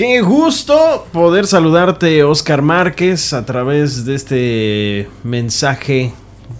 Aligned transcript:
Qué 0.00 0.22
gusto 0.22 1.06
poder 1.12 1.46
saludarte, 1.46 2.24
Oscar 2.24 2.62
Márquez, 2.62 3.34
a 3.34 3.44
través 3.44 4.06
de 4.06 4.14
este 4.14 5.10
mensaje 5.24 6.14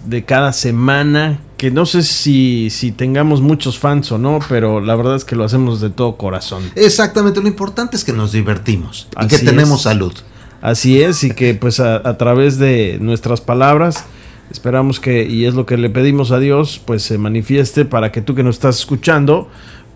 de 0.05 0.23
cada 0.23 0.53
semana. 0.53 1.39
Que 1.57 1.71
no 1.71 1.87
sé 1.87 2.03
si, 2.03 2.69
si 2.69 2.91
tengamos 2.91 3.41
muchos 3.41 3.79
fans 3.79 4.11
o 4.11 4.19
no, 4.19 4.37
pero 4.47 4.79
la 4.79 4.95
verdad 4.95 5.15
es 5.15 5.25
que 5.25 5.35
lo 5.35 5.43
hacemos 5.43 5.81
de 5.81 5.89
todo 5.89 6.17
corazón. 6.17 6.61
Exactamente, 6.75 7.41
lo 7.41 7.47
importante 7.47 7.95
es 7.95 8.03
que 8.03 8.13
nos 8.13 8.31
divertimos 8.31 9.07
y 9.19 9.25
que 9.25 9.39
tenemos 9.39 9.81
salud. 9.81 10.13
Así 10.61 11.01
es, 11.01 11.23
y 11.23 11.31
que 11.31 11.55
pues 11.55 11.79
a, 11.79 11.95
a 11.95 12.19
través 12.19 12.59
de 12.59 12.99
nuestras 13.01 13.41
palabras 13.41 14.05
esperamos 14.51 14.99
que, 14.99 15.25
y 15.25 15.45
es 15.45 15.55
lo 15.55 15.65
que 15.65 15.77
le 15.77 15.89
pedimos 15.89 16.31
a 16.31 16.37
Dios, 16.37 16.79
pues 16.85 17.01
se 17.01 17.17
manifieste 17.17 17.85
para 17.85 18.11
que 18.11 18.21
tú 18.21 18.35
que 18.35 18.43
nos 18.43 18.57
estás 18.57 18.77
escuchando, 18.77 19.49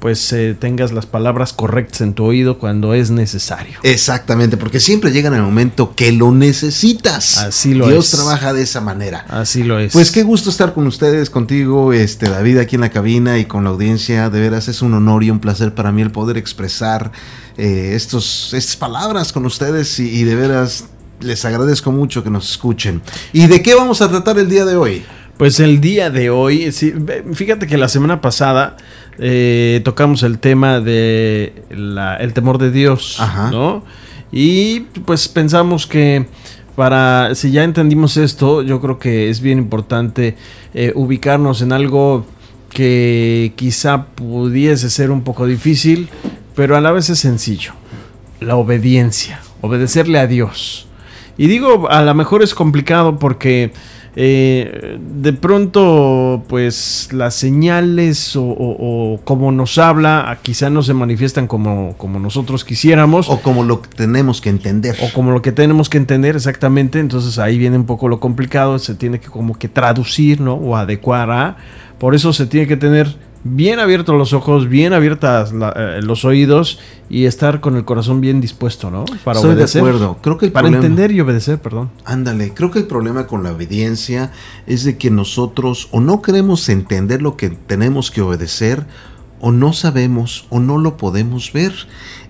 pues 0.05 0.31
eh, 0.33 0.53
tengas 0.53 0.91
las 0.91 1.07
palabras 1.07 1.51
correctas 1.51 2.01
en 2.01 2.13
tu 2.13 2.25
oído 2.25 2.59
cuando 2.59 2.93
es 2.93 3.09
necesario. 3.09 3.79
Exactamente, 3.81 4.55
porque 4.55 4.79
siempre 4.79 5.11
llega 5.11 5.29
en 5.29 5.33
el 5.33 5.41
momento 5.41 5.95
que 5.95 6.11
lo 6.11 6.31
necesitas. 6.31 7.39
Así 7.39 7.73
lo 7.73 7.87
Dios 7.87 8.11
trabaja 8.11 8.53
de 8.53 8.61
esa 8.61 8.81
manera. 8.81 9.25
Así 9.29 9.63
lo 9.63 9.79
es. 9.79 9.93
Pues 9.93 10.11
qué 10.11 10.21
gusto 10.21 10.51
estar 10.51 10.75
con 10.75 10.85
ustedes, 10.85 11.31
contigo, 11.31 11.91
este 11.91 12.29
David 12.29 12.59
aquí 12.59 12.75
en 12.75 12.81
la 12.81 12.91
cabina 12.91 13.39
y 13.39 13.45
con 13.45 13.63
la 13.63 13.71
audiencia. 13.71 14.29
De 14.29 14.39
veras 14.39 14.67
es 14.67 14.83
un 14.83 14.93
honor 14.93 15.23
y 15.23 15.31
un 15.31 15.39
placer 15.39 15.73
para 15.73 15.91
mí 15.91 16.03
el 16.03 16.11
poder 16.11 16.37
expresar 16.37 17.11
eh, 17.57 17.93
estos, 17.95 18.53
estas 18.53 18.75
palabras 18.75 19.33
con 19.33 19.43
ustedes 19.47 19.99
y, 19.99 20.07
y 20.07 20.23
de 20.23 20.35
veras 20.35 20.83
les 21.19 21.43
agradezco 21.45 21.91
mucho 21.91 22.23
que 22.23 22.29
nos 22.29 22.47
escuchen. 22.47 23.01
¿Y 23.33 23.47
de 23.47 23.63
qué 23.63 23.73
vamos 23.73 24.03
a 24.03 24.07
tratar 24.07 24.37
el 24.37 24.49
día 24.49 24.65
de 24.65 24.75
hoy? 24.75 25.03
Pues 25.37 25.59
el 25.59 25.81
día 25.81 26.09
de 26.09 26.29
hoy, 26.29 26.71
sí, 26.71 26.93
fíjate 27.33 27.67
que 27.67 27.77
la 27.77 27.89
semana 27.89 28.21
pasada 28.21 28.77
eh, 29.19 29.81
tocamos 29.83 30.23
el 30.23 30.39
tema 30.39 30.79
de 30.79 31.53
el 31.69 32.33
temor 32.33 32.57
de 32.57 32.71
Dios, 32.71 33.19
¿no? 33.51 33.83
Y 34.31 34.81
pues 35.05 35.27
pensamos 35.27 35.87
que 35.87 36.25
para, 36.75 37.35
si 37.35 37.51
ya 37.51 37.63
entendimos 37.63 38.15
esto, 38.15 38.61
yo 38.61 38.79
creo 38.79 38.97
que 38.97 39.29
es 39.29 39.41
bien 39.41 39.57
importante 39.57 40.37
eh, 40.73 40.93
ubicarnos 40.95 41.61
en 41.61 41.73
algo 41.73 42.25
que 42.69 43.53
quizá 43.55 44.05
pudiese 44.07 44.89
ser 44.89 45.11
un 45.11 45.23
poco 45.23 45.45
difícil, 45.45 46.09
pero 46.55 46.77
a 46.77 46.81
la 46.81 46.91
vez 46.91 47.09
es 47.09 47.19
sencillo. 47.19 47.73
La 48.39 48.55
obediencia, 48.55 49.41
obedecerle 49.61 50.19
a 50.19 50.27
Dios. 50.27 50.87
Y 51.37 51.47
digo, 51.47 51.89
a 51.89 52.01
lo 52.03 52.13
mejor 52.13 52.43
es 52.43 52.53
complicado 52.53 53.19
porque 53.19 53.73
eh, 54.17 54.97
de 54.99 55.33
pronto, 55.33 56.43
pues 56.47 57.09
las 57.11 57.35
señales 57.35 58.33
o, 58.37 59.19
como 59.25 59.51
nos 59.51 59.77
habla, 59.77 60.37
quizá 60.41 60.69
no 60.69 60.83
se 60.83 60.93
manifiestan 60.93 61.47
como, 61.47 61.95
como 61.97 62.19
nosotros 62.19 62.63
quisiéramos. 62.63 63.29
O 63.29 63.41
como 63.41 63.63
lo 63.63 63.81
que 63.81 63.89
tenemos 63.89 64.39
que 64.39 64.49
entender. 64.49 64.95
O 65.01 65.13
como 65.13 65.31
lo 65.31 65.41
que 65.41 65.51
tenemos 65.51 65.89
que 65.89 65.97
entender, 65.97 66.35
exactamente. 66.35 66.99
Entonces 66.99 67.39
ahí 67.39 67.57
viene 67.57 67.77
un 67.77 67.85
poco 67.85 68.07
lo 68.07 68.19
complicado, 68.21 68.79
se 68.79 68.95
tiene 68.95 69.19
que 69.19 69.27
como 69.27 69.59
que 69.59 69.67
traducir, 69.67 70.39
¿no? 70.39 70.53
O 70.53 70.77
adecuar 70.77 71.29
a. 71.31 71.57
Por 71.99 72.15
eso 72.15 72.31
se 72.31 72.45
tiene 72.45 72.67
que 72.67 72.77
tener 72.77 73.17
bien 73.45 73.79
abiertos 73.79 74.17
los 74.17 74.33
ojos, 74.33 74.67
bien 74.67 74.91
abiertas 74.91 75.53
eh, 75.53 75.99
los 76.01 76.25
oídos 76.25 76.79
y 77.09 77.25
estar 77.25 77.61
con 77.61 77.75
el 77.75 77.85
corazón 77.85 78.19
bien 78.19 78.41
dispuesto, 78.41 78.89
¿no? 78.89 79.05
Para 79.23 79.37
Estoy 79.37 79.53
obedecer. 79.53 79.83
de 79.83 79.89
acuerdo. 79.89 80.17
Creo 80.21 80.37
que 80.37 80.49
para 80.49 80.67
entender 80.67 81.11
y 81.11 81.21
obedecer, 81.21 81.59
perdón. 81.61 81.91
Ándale, 82.03 82.53
creo 82.53 82.71
que 82.71 82.79
el 82.79 82.87
problema 82.87 83.27
con 83.27 83.43
la 83.43 83.51
obediencia 83.51 84.31
es 84.65 84.83
de 84.83 84.97
que 84.97 85.11
nosotros 85.11 85.87
o 85.91 86.01
no 86.01 86.23
queremos 86.23 86.67
entender 86.69 87.21
lo 87.21 87.37
que 87.37 87.51
tenemos 87.51 88.09
que 88.09 88.21
obedecer 88.21 88.85
o 89.39 89.51
no 89.51 89.73
sabemos 89.73 90.47
o 90.49 90.59
no 90.59 90.79
lo 90.79 90.97
podemos 90.97 91.53
ver. 91.53 91.71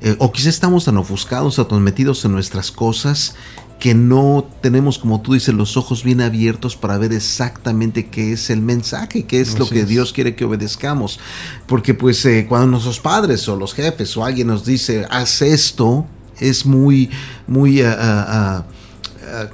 Eh, 0.02 0.18
o 0.20 0.34
quizá 0.34 0.50
estamos 0.50 0.84
tan 0.84 0.98
ofuscados, 0.98 1.66
tan 1.66 1.82
metidos 1.82 2.26
en 2.26 2.34
nuestras 2.34 2.72
cosas 2.72 3.36
que 3.80 3.94
no 3.94 4.48
tenemos, 4.62 4.98
como 4.98 5.22
tú 5.22 5.34
dices, 5.34 5.54
los 5.54 5.78
ojos 5.78 6.04
bien 6.04 6.22
abiertos 6.22 6.76
para 6.76 6.98
ver 6.98 7.14
exactamente 7.14 8.08
qué 8.08 8.34
es 8.34 8.50
el 8.50 8.62
mensaje, 8.62 9.26
qué 9.26 9.42
es 9.42 9.60
lo 9.60 9.68
que 9.68 9.86
Dios 9.86 10.14
quiere 10.14 10.36
que 10.36 10.46
obedezcamos. 10.46 11.20
Porque 11.68 11.94
pues 11.94 12.26
eh, 12.26 12.46
cuando 12.48 12.68
nuestros 12.68 13.00
padres 13.00 13.48
o 13.48 13.56
los 13.56 13.74
jefes 13.74 14.16
o 14.18 14.24
alguien 14.24 14.48
nos 14.48 14.66
dice, 14.66 15.06
haz 15.10 15.42
esto, 15.42 16.06
es 16.40 16.66
muy, 16.66 17.10
muy, 17.48 17.82
uh, 17.82 18.64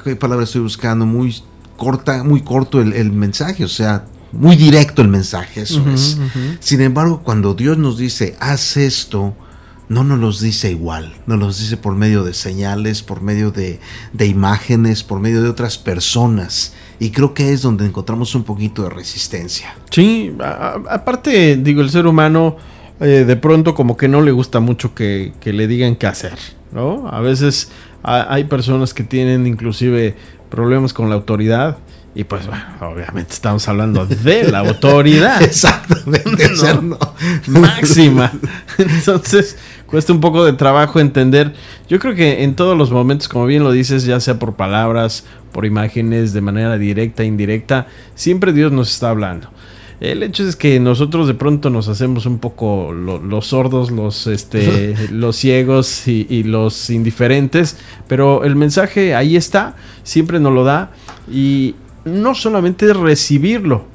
¿qué 0.04 0.16
palabra 0.16 0.46
estoy 0.46 0.62
buscando? 0.62 1.06
Muy 1.06 1.36
corta, 1.78 2.24
muy 2.24 2.42
corto 2.42 2.80
el, 2.80 3.12
mensaje, 3.12 3.66
o 3.66 3.70
sea, 3.70 4.06
muy 4.32 4.56
directo 4.56 5.02
el 5.02 5.08
mensaje, 5.08 5.62
eso 5.62 5.84
es. 5.94 6.18
Sin 6.60 6.82
embargo, 6.82 7.22
cuando 7.24 7.54
Dios 7.54 7.78
nos 7.78 7.98
dice, 7.98 8.36
haz 8.40 8.78
esto, 8.78 9.34
no 9.92 10.06
nos 10.06 10.20
los 10.20 10.40
dice 10.40 10.72
igual, 10.72 11.12
nos 11.26 11.38
los 11.38 11.60
dice 11.60 11.76
por 11.76 11.96
medio 11.96 12.24
de 12.24 12.34
señales, 12.34 13.04
por 13.04 13.22
medio 13.22 13.52
de, 13.52 13.80
imágenes, 14.26 15.04
por 15.04 15.20
medio 15.20 15.44
de 15.44 15.50
otras 15.50 15.78
personas. 15.78 16.74
Y 16.98 17.10
creo 17.12 17.34
que 17.34 17.52
es 17.52 17.62
donde 17.62 17.86
encontramos 17.86 18.34
un 18.34 18.44
poquito 18.44 18.84
de 18.84 18.90
resistencia. 18.90 19.76
Sí, 19.90 20.34
aparte, 20.40 21.58
digo, 21.58 21.82
el 21.82 21.90
ser 21.90 22.08
humano 22.08 22.56
eh, 23.02 23.26
de 23.28 23.36
pronto 23.36 23.76
como 23.76 23.98
que 23.98 24.08
no 24.08 24.22
le 24.22 24.32
gusta 24.32 24.62
mucho 24.62 24.96
que, 24.96 25.34
que 25.42 25.52
le 25.52 25.68
digan 25.68 25.98
qué 25.98 26.08
hacer, 26.08 26.38
¿no? 26.72 27.10
A 27.10 27.20
veces 27.20 27.70
hay 28.02 28.46
personas 28.46 28.94
que 28.94 29.04
tienen 29.04 29.46
inclusive 29.46 30.16
problemas 30.50 30.94
con 30.94 31.10
la 31.10 31.16
autoridad 31.16 31.78
y 32.14 32.26
pues 32.26 32.46
bueno, 32.46 32.64
obviamente 32.82 33.34
estamos 33.34 33.68
hablando 33.70 34.06
de 34.06 34.44
la 34.52 34.60
autoridad. 34.68 35.42
Exactamente. 35.42 36.50
Máxima. 37.48 38.32
Entonces, 38.78 39.58
cuesta 39.86 40.12
un 40.12 40.20
poco 40.20 40.44
de 40.44 40.54
trabajo 40.54 41.00
entender. 41.00 41.54
Yo 41.88 42.00
creo 42.00 42.14
que 42.14 42.44
en 42.44 42.56
todos 42.56 42.78
los 42.78 42.92
momentos, 42.92 43.30
como 43.30 43.46
bien 43.46 43.64
lo 43.64 43.72
dices, 43.72 44.04
ya 44.04 44.20
sea 44.20 44.40
por 44.40 44.56
palabras, 44.56 45.26
por 45.54 45.66
imágenes, 45.66 46.34
de 46.34 46.42
manera 46.42 46.78
directa, 46.78 47.24
indirecta, 47.24 47.88
siempre 48.16 48.52
Dios 48.52 48.74
nos 48.74 48.92
está 48.92 49.10
hablando. 49.10 49.50
El 50.02 50.24
hecho 50.24 50.46
es 50.46 50.56
que 50.56 50.80
nosotros 50.80 51.28
de 51.28 51.36
pronto 51.36 51.70
nos 51.70 51.88
hacemos 51.88 52.26
un 52.26 52.40
poco 52.40 52.92
los 52.92 53.46
sordos, 53.46 53.92
los, 53.92 54.26
este, 54.26 54.96
los 55.12 55.36
ciegos 55.36 56.08
y, 56.08 56.26
y, 56.28 56.42
los 56.42 56.90
indiferentes, 56.90 57.78
pero 58.08 58.44
el 58.44 58.56
mensaje 58.56 59.14
ahí 59.14 59.36
está, 59.36 59.76
siempre 60.02 60.40
nos 60.40 60.54
lo 60.54 60.64
da 60.64 60.90
y 61.32 61.76
no 62.06 62.36
solamente 62.36 62.94
recibirlo, 62.94 63.86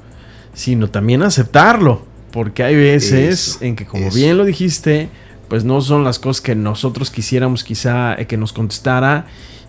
sino 0.54 0.88
también 0.88 1.22
aceptarlo. 1.22 2.04
Porque 2.32 2.62
hay 2.62 2.76
veces 2.76 3.58
en 3.62 3.76
que, 3.76 3.86
como 3.86 4.10
bien 4.10 4.36
lo 4.36 4.44
dijiste, 4.44 5.08
pues 5.48 5.64
no 5.64 5.80
son 5.80 6.04
las 6.04 6.18
cosas 6.18 6.42
que 6.42 6.54
nosotros 6.54 7.10
quisiéramos 7.10 7.64
quizá 7.64 8.14
eh, 8.14 8.26
que 8.26 8.36
nos 8.36 8.52
contestara. 8.52 9.26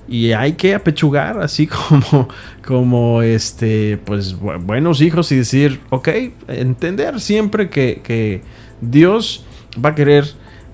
Y 0.10 0.32
hay 0.32 0.54
que 0.54 0.74
apechugar 0.74 1.40
así 1.42 1.68
como, 1.90 2.28
como 2.66 3.22
este, 3.22 4.00
pues 4.04 4.36
buenos 4.38 5.02
hijos 5.02 5.32
y 5.32 5.38
decir, 5.38 5.80
ok, 5.92 6.10
entender 6.48 7.22
siempre 7.22 7.70
que, 7.70 8.02
que 8.04 8.42
Dios 8.82 9.46
va 9.84 9.92
a 9.92 9.96
querer 9.96 10.26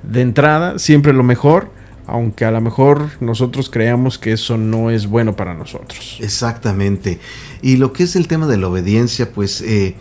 de 0.03 0.21
entrada 0.21 0.79
siempre 0.79 1.13
lo 1.13 1.23
mejor 1.23 1.71
aunque 2.07 2.45
a 2.45 2.51
lo 2.51 2.61
mejor 2.61 3.09
nosotros 3.21 3.69
creamos 3.69 4.17
que 4.17 4.33
eso 4.33 4.57
no 4.57 4.91
es 4.91 5.07
bueno 5.07 5.35
para 5.35 5.53
nosotros. 5.53 6.17
Exactamente. 6.19 7.19
Y 7.61 7.77
lo 7.77 7.93
que 7.93 8.03
es 8.03 8.15
el 8.15 8.27
tema 8.27 8.47
de 8.47 8.57
la 8.57 8.67
obediencia, 8.67 9.31
pues, 9.31 9.61
eh, 9.61 9.95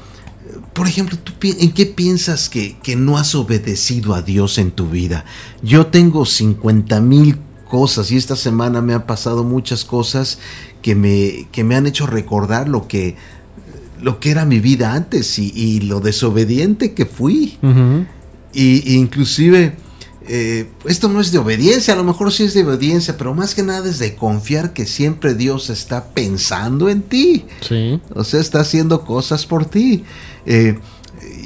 por 0.73 0.89
ejemplo, 0.89 1.17
¿tú 1.19 1.33
¿en 1.43 1.73
qué 1.73 1.87
piensas 1.87 2.49
que, 2.49 2.77
no 2.97 3.19
has 3.19 3.35
obedecido 3.35 4.15
a 4.15 4.23
Dios 4.23 4.59
en 4.59 4.73
tu 4.73 4.89
vida? 4.89 5.25
Yo 5.63 5.87
tengo 5.87 6.27
50 6.27 7.01
mil 7.01 7.39
cosas 7.69 8.11
y 8.11 8.17
esta 8.17 8.37
semana 8.37 8.83
me 8.83 8.95
han 8.95 9.07
pasado 9.07 9.45
muchas 9.45 9.85
cosas 9.85 10.39
que 10.83 10.95
me, 10.95 11.47
que 11.53 11.65
me 11.65 11.77
han 11.77 11.87
hecho 11.87 12.07
recordar 12.07 12.69
lo 12.69 12.89
que, 12.89 13.17
lo 14.01 14.19
que 14.19 14.31
era 14.31 14.45
mi 14.45 14.59
vida 14.59 14.93
antes 14.93 15.39
y, 15.39 15.81
lo 15.81 16.01
desobediente 16.01 16.93
que 16.93 17.07
fui. 17.07 17.59
y, 18.53 18.95
inclusive 18.97 19.77
eh, 20.29 20.69
esto 20.85 21.09
no 21.09 21.21
es 21.21 21.33
de 21.33 21.39
obediencia, 21.39 21.95
a 21.95 21.97
lo 21.97 22.05
mejor 22.05 22.33
sí 22.33 22.45
es 22.45 22.55
de 22.55 22.65
obediencia, 22.65 23.17
pero 23.17 23.35
más 23.35 23.55
que 23.55 23.63
nada 23.63 23.89
es 23.89 23.99
de 23.99 24.15
confiar 24.15 24.73
que 24.73 24.87
siempre 24.87 25.35
Dios 25.35 25.71
está 25.71 26.09
pensando 26.15 26.89
en 26.89 27.03
ti. 27.03 27.45
Sí. 27.61 28.01
O 28.15 28.25
sea, 28.25 28.41
está 28.41 28.61
haciendo 28.61 29.05
cosas 29.05 29.47
por 29.47 29.65
ti. 29.65 30.05
Eh, 30.47 30.79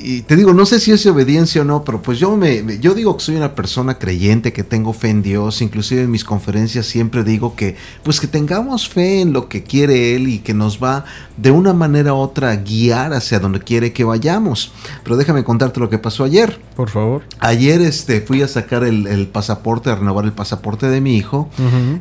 y 0.08 0.22
te 0.22 0.36
digo, 0.36 0.54
no 0.54 0.64
sé 0.66 0.78
si 0.78 0.92
es 0.92 1.04
obediencia 1.06 1.62
o 1.62 1.64
no, 1.64 1.82
pero 1.82 2.00
pues 2.00 2.20
yo 2.20 2.36
me, 2.36 2.78
yo 2.78 2.94
digo 2.94 3.16
que 3.16 3.24
soy 3.24 3.34
una 3.34 3.56
persona 3.56 3.98
creyente, 3.98 4.52
que 4.52 4.62
tengo 4.62 4.92
fe 4.92 5.08
en 5.08 5.20
Dios, 5.20 5.60
inclusive 5.62 6.02
en 6.02 6.12
mis 6.12 6.22
conferencias 6.22 6.86
siempre 6.86 7.24
digo 7.24 7.56
que 7.56 7.74
pues 8.04 8.20
que 8.20 8.28
tengamos 8.28 8.88
fe 8.88 9.20
en 9.20 9.32
lo 9.32 9.48
que 9.48 9.64
quiere 9.64 10.14
Él 10.14 10.28
y 10.28 10.38
que 10.38 10.54
nos 10.54 10.80
va 10.80 11.04
de 11.36 11.50
una 11.50 11.72
manera 11.72 12.14
u 12.14 12.18
otra 12.18 12.52
a 12.52 12.56
guiar 12.56 13.14
hacia 13.14 13.40
donde 13.40 13.58
quiere 13.58 13.92
que 13.92 14.04
vayamos. 14.04 14.70
Pero 15.02 15.16
déjame 15.16 15.42
contarte 15.42 15.80
lo 15.80 15.90
que 15.90 15.98
pasó 15.98 16.22
ayer. 16.22 16.60
Por 16.76 16.88
favor. 16.88 17.24
Ayer 17.40 17.80
este, 17.80 18.20
fui 18.20 18.42
a 18.42 18.46
sacar 18.46 18.84
el, 18.84 19.26
pasaporte, 19.26 19.90
a 19.90 19.96
renovar 19.96 20.24
el 20.24 20.32
pasaporte 20.32 20.86
de 20.88 21.00
mi 21.00 21.16
hijo 21.16 21.50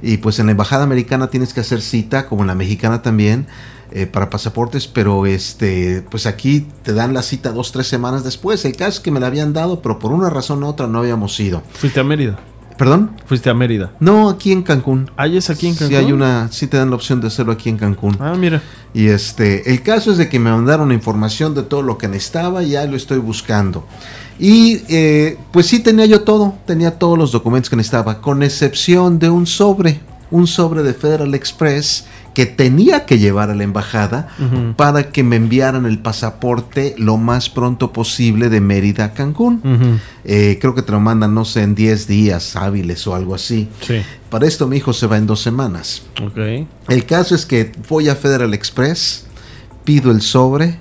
y 0.04 0.18
pues 0.18 0.38
en 0.38 0.46
la 0.46 0.51
embajada 0.51 0.84
americana 0.84 1.31
tienes 1.31 1.56
que 1.56 1.62
hacer 1.62 1.81
cita, 1.81 2.28
como 2.28 2.44
en 2.44 2.48
la 2.50 2.56
mexicana 2.56 3.01
también 3.01 3.48
eh, 3.97 4.07
para 4.07 4.30
pasaportes, 4.30 4.88
pero 4.88 5.25
este, 5.25 6.03
pues 6.12 6.25
aquí 6.25 6.68
te 6.83 6.92
dan 6.92 7.13
la 7.13 7.21
cita 7.21 7.53
dos, 7.53 7.71
tres 7.71 7.88
semanas 7.88 8.25
después. 8.25 8.65
El 8.65 8.75
caso 8.75 8.97
es 8.97 9.00
que 9.00 9.09
me 9.09 9.21
la 9.21 9.27
habían 9.27 9.53
dado, 9.53 9.81
pero 9.81 10.00
por 10.00 10.12
una 10.12 10.30
razón 10.30 10.62
u 10.63 10.68
otra 10.68 10.86
no 10.88 11.00
habíamos 11.00 11.39
ido. 11.39 11.63
¿Fuiste 11.71 12.01
a 12.01 12.03
Mérida? 12.03 12.38
¿Perdón? 12.77 13.12
Fuiste 13.25 13.50
a 13.50 13.53
Mérida. 13.53 13.94
No, 14.01 14.27
aquí 14.27 14.51
en 14.51 14.63
Cancún. 14.63 15.09
Ah, 15.15 15.27
es 15.27 15.50
aquí 15.50 15.68
en 15.68 15.75
Cancún. 15.75 15.88
Sí, 15.88 15.95
hay 15.95 16.12
una, 16.12 16.50
sí 16.51 16.68
te 16.68 16.75
dan 16.75 16.89
la 16.89 16.97
opción 16.97 17.21
de 17.21 17.27
hacerlo 17.27 17.53
aquí 17.53 17.69
en 17.69 17.77
Cancún. 17.77 18.18
Ah, 18.19 18.36
mira. 18.38 18.62
Y 18.94 19.07
este, 19.07 19.71
el 19.71 19.81
caso 19.81 20.12
es 20.12 20.18
de 20.18 20.27
que 20.27 20.39
me 20.39 20.51
mandaron 20.51 20.91
información 20.91 21.56
de 21.56 21.63
todo 21.63 21.81
lo 21.81 21.98
que 21.98 22.09
necesitaba, 22.09 22.63
y 22.63 22.71
ya 22.71 22.86
lo 22.86 22.98
estoy 22.98 23.19
buscando. 23.19 23.88
Y 24.38 24.81
eh, 24.89 25.38
pues 25.53 25.68
sí 25.68 25.80
tenía 25.80 26.06
yo 26.06 26.24
todo, 26.24 26.56
tenía 26.65 27.00
todos 27.00 27.18
los 27.18 27.31
documentos 27.31 27.69
que 27.69 27.77
necesitaba, 27.77 28.19
con 28.19 28.44
excepción 28.44 29.19
de 29.19 29.30
un 29.30 29.48
sobre, 29.48 30.01
un 30.31 30.48
sobre 30.48 30.83
de 30.83 30.94
Federal 30.94 31.33
Express 31.33 32.06
que 32.36 32.46
tenía 32.46 33.06
que 33.06 33.18
llevar 33.18 33.50
a 33.50 33.56
la 33.56 33.64
embajada 33.64 34.28
para 34.76 35.10
que 35.10 35.24
me 35.24 35.38
enviaran 35.38 35.86
el 35.86 36.00
pasaporte 36.00 36.94
lo 36.98 37.16
más 37.16 37.50
pronto 37.50 37.94
posible 37.94 38.50
de 38.50 38.60
Mérida 38.60 39.06
a 39.06 39.14
Cancún. 39.14 40.00
Eh, 40.26 40.58
creo 40.60 40.76
que 40.76 40.82
te 40.82 40.92
lo 40.92 41.00
mandan, 41.00 41.34
no 41.34 41.46
sé, 41.46 41.64
en 41.64 41.74
10 41.74 42.08
días 42.08 42.58
hábiles 42.58 43.08
o 43.08 43.16
algo 43.16 43.34
así. 43.34 43.70
Sí. 43.80 44.02
Para 44.30 44.46
esto 44.48 44.68
mi 44.68 44.78
hijo 44.78 44.92
se 44.92 45.08
va 45.08 45.18
en 45.18 45.26
dos 45.26 45.42
semanas. 45.42 46.04
El 46.90 47.06
caso 47.06 47.36
es 47.36 47.46
que 47.46 47.72
voy 47.88 48.10
a 48.10 48.16
Federal 48.16 48.54
Express, 48.54 49.26
pido 49.86 50.12
el 50.12 50.22
sobre, 50.22 50.78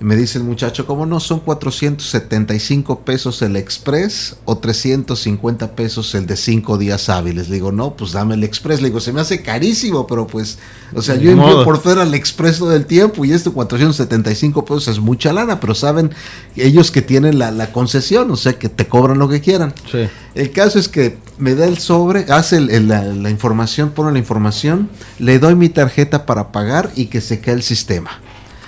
me 0.00 0.16
dice 0.16 0.38
el 0.38 0.44
muchacho, 0.44 0.86
¿cómo 0.86 1.04
no? 1.06 1.20
Son 1.20 1.40
475 1.40 3.00
pesos 3.00 3.42
el 3.42 3.56
Express 3.56 4.36
o 4.46 4.56
350 4.58 5.72
pesos 5.76 6.14
el 6.14 6.26
de 6.26 6.36
5 6.36 6.78
días 6.78 7.08
hábiles. 7.08 7.48
Le 7.48 7.56
digo, 7.56 7.70
no, 7.72 7.94
pues 7.96 8.12
dame 8.12 8.34
el 8.34 8.44
Express. 8.44 8.80
Le 8.80 8.88
digo, 8.88 9.00
se 9.00 9.12
me 9.12 9.20
hace 9.20 9.42
carísimo, 9.42 10.06
pero 10.06 10.26
pues, 10.26 10.58
o 10.94 11.02
sea, 11.02 11.16
yo 11.16 11.30
envío 11.30 11.64
por 11.64 11.80
Federal 11.82 12.14
Express 12.14 12.58
todo 12.58 12.74
el 12.74 12.86
tiempo 12.86 13.24
y 13.24 13.32
este 13.32 13.50
475 13.50 14.64
pesos 14.64 14.88
es 14.88 14.98
mucha 15.00 15.32
lana, 15.32 15.60
pero 15.60 15.74
saben 15.74 16.10
ellos 16.56 16.90
que 16.90 17.02
tienen 17.02 17.38
la, 17.38 17.50
la 17.50 17.72
concesión, 17.72 18.30
o 18.30 18.36
sea, 18.36 18.54
que 18.58 18.68
te 18.68 18.86
cobran 18.88 19.18
lo 19.18 19.28
que 19.28 19.40
quieran. 19.40 19.74
Sí. 19.90 20.08
El 20.34 20.50
caso 20.52 20.78
es 20.78 20.88
que 20.88 21.18
me 21.38 21.54
da 21.54 21.66
el 21.66 21.78
sobre, 21.78 22.24
hace 22.32 22.56
el- 22.56 22.70
el- 22.70 22.88
la, 22.88 23.02
la 23.02 23.30
información, 23.30 23.90
pone 23.90 24.12
la 24.12 24.18
información, 24.18 24.88
le 25.18 25.38
doy 25.38 25.54
mi 25.54 25.68
tarjeta 25.68 26.24
para 26.26 26.52
pagar 26.52 26.90
y 26.96 27.06
que 27.06 27.20
se 27.20 27.40
cae 27.40 27.54
el 27.54 27.62
sistema. 27.62 28.10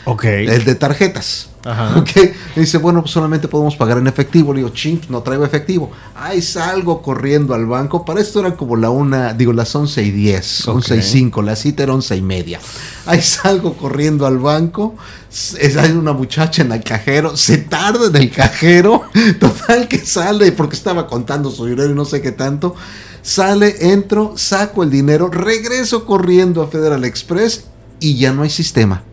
Ok. 0.04 0.25
El 0.25 0.64
de 0.64 0.75
tarjetas. 0.75 1.49
Ajá. 1.64 1.96
Ok. 1.99 2.10
Me 2.56 2.62
dice, 2.62 2.78
bueno, 2.78 3.02
pues 3.02 3.12
solamente 3.12 3.46
podemos 3.49 3.76
pagar 3.76 3.99
en 3.99 4.06
efectivo. 4.06 4.52
Le 4.52 4.58
digo, 4.60 4.70
ching, 4.70 5.00
no 5.08 5.22
traigo 5.22 5.44
efectivo. 5.44 5.90
Ahí 6.16 6.43
salgo 6.43 7.00
corriendo 7.02 7.54
al 7.54 7.66
banco. 7.66 8.04
Para 8.04 8.20
esto 8.20 8.40
era 8.40 8.56
como 8.56 8.76
la 8.76 8.90
una, 8.90 9.32
digo, 9.32 9.52
las 9.52 9.75
11 9.75 10.02
y 10.02 10.10
10, 10.10 10.69
Ok. 10.69 10.76
11 10.76 10.96
y 10.96 11.02
5. 11.02 11.43
La 11.43 11.56
cita 11.56 11.84
era 11.84 11.94
11 11.94 12.16
y 12.16 12.22
media. 12.22 12.60
Ahí 13.06 13.22
salgo 13.22 13.75
corriendo 13.76 14.26
al 14.26 14.38
banco. 14.38 14.96
Es, 15.31 15.76
hay 15.76 15.93
una 15.93 16.12
muchacha 16.12 16.62
en 16.62 16.72
el 16.72 16.82
cajero. 16.82 17.37
Se 17.37 17.58
tarda 17.58 18.06
en 18.06 18.16
el 18.16 18.31
cajero. 18.31 19.02
Total 19.40 19.87
que 19.87 19.98
sale 19.98 20.52
porque 20.52 20.76
estaba 20.76 21.06
contando 21.06 21.50
su 21.50 21.66
dinero 21.66 21.90
y 21.90 21.94
no 21.94 22.05
sé 22.05 22.20
qué 22.20 22.32
tanto. 22.32 22.75
Sale, 23.22 23.93
entro, 23.93 24.34
saco 24.37 24.82
el 24.82 24.90
dinero, 24.90 25.28
regreso 25.28 26.05
corriendo 26.05 26.60
a 26.60 26.66
Federal 26.66 27.05
Express 27.05 27.66
y 28.00 28.16
ya 28.16 28.32
no 28.32 28.43
hay 28.43 28.50
sistema 28.50 29.05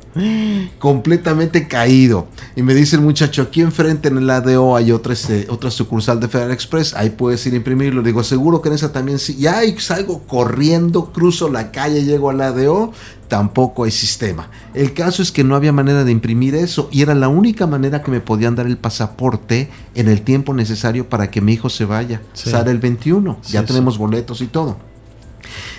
completamente 0.79 1.67
caído. 1.67 2.27
Y 2.55 2.61
me 2.61 2.73
dice 2.73 2.95
el 2.95 3.01
muchacho, 3.01 3.41
aquí 3.41 3.61
enfrente 3.61 4.09
en 4.09 4.17
el 4.17 4.29
ADO 4.29 4.75
hay 4.75 4.91
otra, 4.91 5.13
este, 5.13 5.47
otra 5.49 5.71
sucursal 5.71 6.19
de 6.19 6.27
Federal 6.27 6.51
Express, 6.51 6.93
ahí 6.93 7.09
puedes 7.09 7.45
ir 7.45 7.53
a 7.53 7.57
imprimirlo. 7.57 8.01
Digo, 8.01 8.23
seguro 8.23 8.61
que 8.61 8.69
en 8.69 8.75
esa 8.75 8.91
también 8.91 9.19
sí. 9.19 9.35
Ya 9.37 9.61
salgo 9.79 10.23
corriendo, 10.27 11.11
cruzo 11.11 11.49
la 11.49 11.71
calle, 11.71 12.03
llego 12.03 12.29
al 12.29 12.41
ADO, 12.41 12.91
tampoco 13.27 13.85
hay 13.85 13.91
sistema. 13.91 14.49
El 14.73 14.93
caso 14.93 15.21
es 15.21 15.31
que 15.31 15.43
no 15.43 15.55
había 15.55 15.71
manera 15.71 16.03
de 16.03 16.11
imprimir 16.11 16.55
eso 16.55 16.89
y 16.91 17.01
era 17.01 17.15
la 17.15 17.29
única 17.29 17.67
manera 17.67 18.01
que 18.01 18.11
me 18.11 18.19
podían 18.19 18.55
dar 18.55 18.65
el 18.65 18.77
pasaporte 18.77 19.69
en 19.95 20.09
el 20.09 20.21
tiempo 20.21 20.53
necesario 20.53 21.07
para 21.07 21.31
que 21.31 21.39
mi 21.39 21.53
hijo 21.53 21.69
se 21.69 21.85
vaya. 21.85 22.21
Sí. 22.33 22.49
Sale 22.49 22.71
el 22.71 22.79
21, 22.79 23.39
ya 23.47 23.61
Sí, 23.61 23.67
tenemos 23.67 23.97
boletos 23.97 24.41
y 24.41 24.47
todo. 24.47 24.88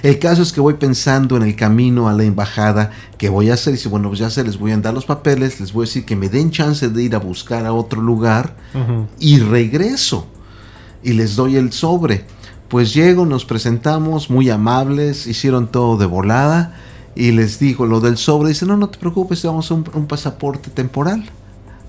El 0.02 0.18
caso 0.18 0.42
es 0.42 0.52
que 0.52 0.60
voy 0.60 0.74
pensando 0.74 1.36
en 1.36 1.42
el 1.42 1.56
camino 1.56 2.08
a 2.08 2.12
la 2.12 2.24
embajada 2.24 2.90
que 3.18 3.28
voy 3.28 3.50
a 3.50 3.54
hacer. 3.54 3.74
Y 3.74 3.76
dice, 3.76 3.88
bueno, 3.88 4.08
pues 4.08 4.20
ya 4.20 4.30
se 4.30 4.44
les 4.44 4.58
voy 4.58 4.72
a 4.72 4.76
dar 4.78 4.94
los 4.94 5.04
papeles, 5.04 5.60
les 5.60 5.72
voy 5.72 5.84
a 5.84 5.86
decir 5.86 6.04
que 6.04 6.16
me 6.16 6.28
den 6.28 6.50
chance 6.50 6.88
de 6.88 7.02
ir 7.02 7.14
a 7.14 7.18
buscar 7.18 7.66
a 7.66 7.72
otro 7.72 8.00
lugar 8.00 8.56
y 9.18 9.38
regreso. 9.38 10.26
Y 11.02 11.12
les 11.12 11.36
doy 11.36 11.56
el 11.56 11.72
sobre. 11.72 12.24
Pues 12.68 12.94
llego, 12.94 13.26
nos 13.26 13.44
presentamos, 13.44 14.30
muy 14.30 14.48
amables, 14.50 15.26
hicieron 15.26 15.68
todo 15.68 15.96
de 15.96 16.06
volada. 16.06 16.76
Y 17.14 17.32
les 17.32 17.58
digo 17.58 17.86
lo 17.86 18.00
del 18.00 18.16
sobre. 18.16 18.50
Dice, 18.50 18.66
no, 18.66 18.76
no 18.76 18.88
te 18.88 18.98
preocupes, 18.98 19.42
te 19.42 19.48
damos 19.48 19.70
un, 19.70 19.84
un 19.94 20.06
pasaporte 20.06 20.70
temporal. 20.70 21.28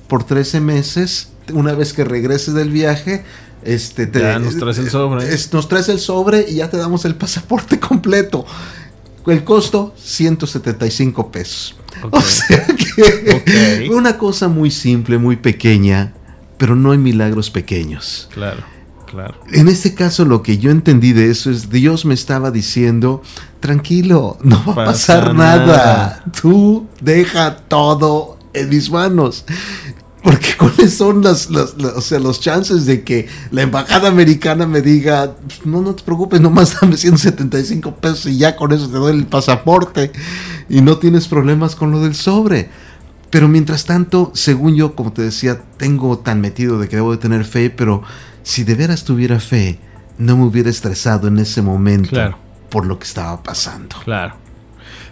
Por 0.07 0.23
13 0.23 0.59
meses, 0.59 1.31
una 1.53 1.73
vez 1.73 1.93
que 1.93 2.03
regreses 2.03 2.53
del 2.53 2.69
viaje, 2.69 3.23
este, 3.63 4.07
te, 4.07 4.19
Ya 4.19 4.39
nos 4.39 4.57
traes 4.57 4.77
el 4.79 4.89
sobre. 4.89 5.33
es- 5.33 5.51
nos 5.53 5.67
traes 5.67 5.89
el 5.89 5.99
sobre 5.99 6.49
y 6.49 6.55
ya 6.55 6.69
te 6.69 6.77
damos 6.77 7.05
el 7.05 7.15
pasaporte 7.15 7.79
completo. 7.79 8.45
El 9.27 9.43
costo, 9.43 9.93
175 10.03 11.31
pesos. 11.31 11.75
Ok. 12.03 12.13
O 12.17 12.21
sea 12.21 12.65
que 12.65 13.87
Ok. 13.89 13.95
una 13.95 14.17
cosa 14.17 14.47
muy 14.47 14.71
simple, 14.71 15.17
muy 15.17 15.35
pequeña, 15.35 16.13
pero 16.57 16.75
no 16.75 16.91
hay 16.91 16.97
milagros 16.97 17.51
pequeños. 17.51 18.29
Claro, 18.33 18.61
claro. 19.05 19.35
En 19.51 19.67
este 19.67 19.93
caso 19.93 20.25
lo 20.25 20.41
que 20.41 20.57
yo 20.57 20.71
entendí 20.71 21.13
de 21.13 21.29
eso 21.29 21.51
es 21.51 21.69
Dios 21.69 22.05
me 22.05 22.13
estaba 22.15 22.49
diciendo, 22.49 23.21
tranquilo, 23.59 24.37
no 24.41 24.57
va 24.65 24.71
a 24.71 24.75
Pasa 24.85 24.91
pasar 25.15 25.35
nada. 25.35 25.65
nada. 25.67 26.23
Tú 26.41 26.87
deja 26.99 27.57
todo 27.57 28.39
en 28.53 28.69
mis 28.69 28.89
manos. 28.89 29.45
Porque 30.23 30.50
cuáles 30.57 30.94
son 30.95 31.23
las, 31.23 31.50
las- 31.50 31.75
las- 31.77 31.94
o 31.94 32.01
sea, 32.01 32.19
los 32.19 32.39
chances 32.39 32.85
de 32.85 33.03
que 33.03 33.27
la 33.51 33.63
embajada 33.63 34.07
americana 34.07 34.68
me 34.68 34.81
diga, 34.81 35.35
no, 35.65 35.81
no 35.81 35.95
te 35.95 36.03
preocupes, 36.03 36.39
nomás 36.41 36.77
dame 36.81 36.97
175 36.97 37.95
pesos 37.95 38.27
y 38.27 38.38
ya 38.38 38.56
con 38.56 38.71
eso 38.71 38.88
te 38.88 38.97
doy 38.97 39.13
el 39.18 39.25
pasaporte 39.25 40.12
y 40.69 40.81
no 40.81 40.97
tienes 40.97 41.27
problemas 41.27 41.75
con 41.75 41.91
lo 41.91 42.01
del 42.01 42.15
sobre. 42.15 42.69
Pero 43.29 43.47
mientras 43.47 43.85
tanto, 43.85 44.31
según 44.35 44.75
yo, 44.75 44.94
como 44.95 45.13
te 45.13 45.21
decía, 45.21 45.62
tengo 45.77 46.19
tan 46.19 46.41
metido 46.41 46.77
de 46.79 46.88
que 46.89 46.97
debo 46.97 47.12
de 47.12 47.17
tener 47.17 47.45
fe, 47.45 47.69
pero 47.69 48.03
si 48.44 48.63
de 48.63 48.75
veras 48.75 49.03
tuviera 49.06 49.39
fe, 49.39 49.79
no 50.17 50.35
me 50.38 50.44
hubiera 50.44 50.69
estresado 50.69 51.29
en 51.29 51.39
ese 51.39 51.62
momento 51.62 52.09
Claro. 52.09 52.38
por 52.69 52.85
lo 52.85 53.00
que 53.00 53.06
estaba 53.06 53.41
pasando. 53.41 53.95
Claro. 54.03 54.35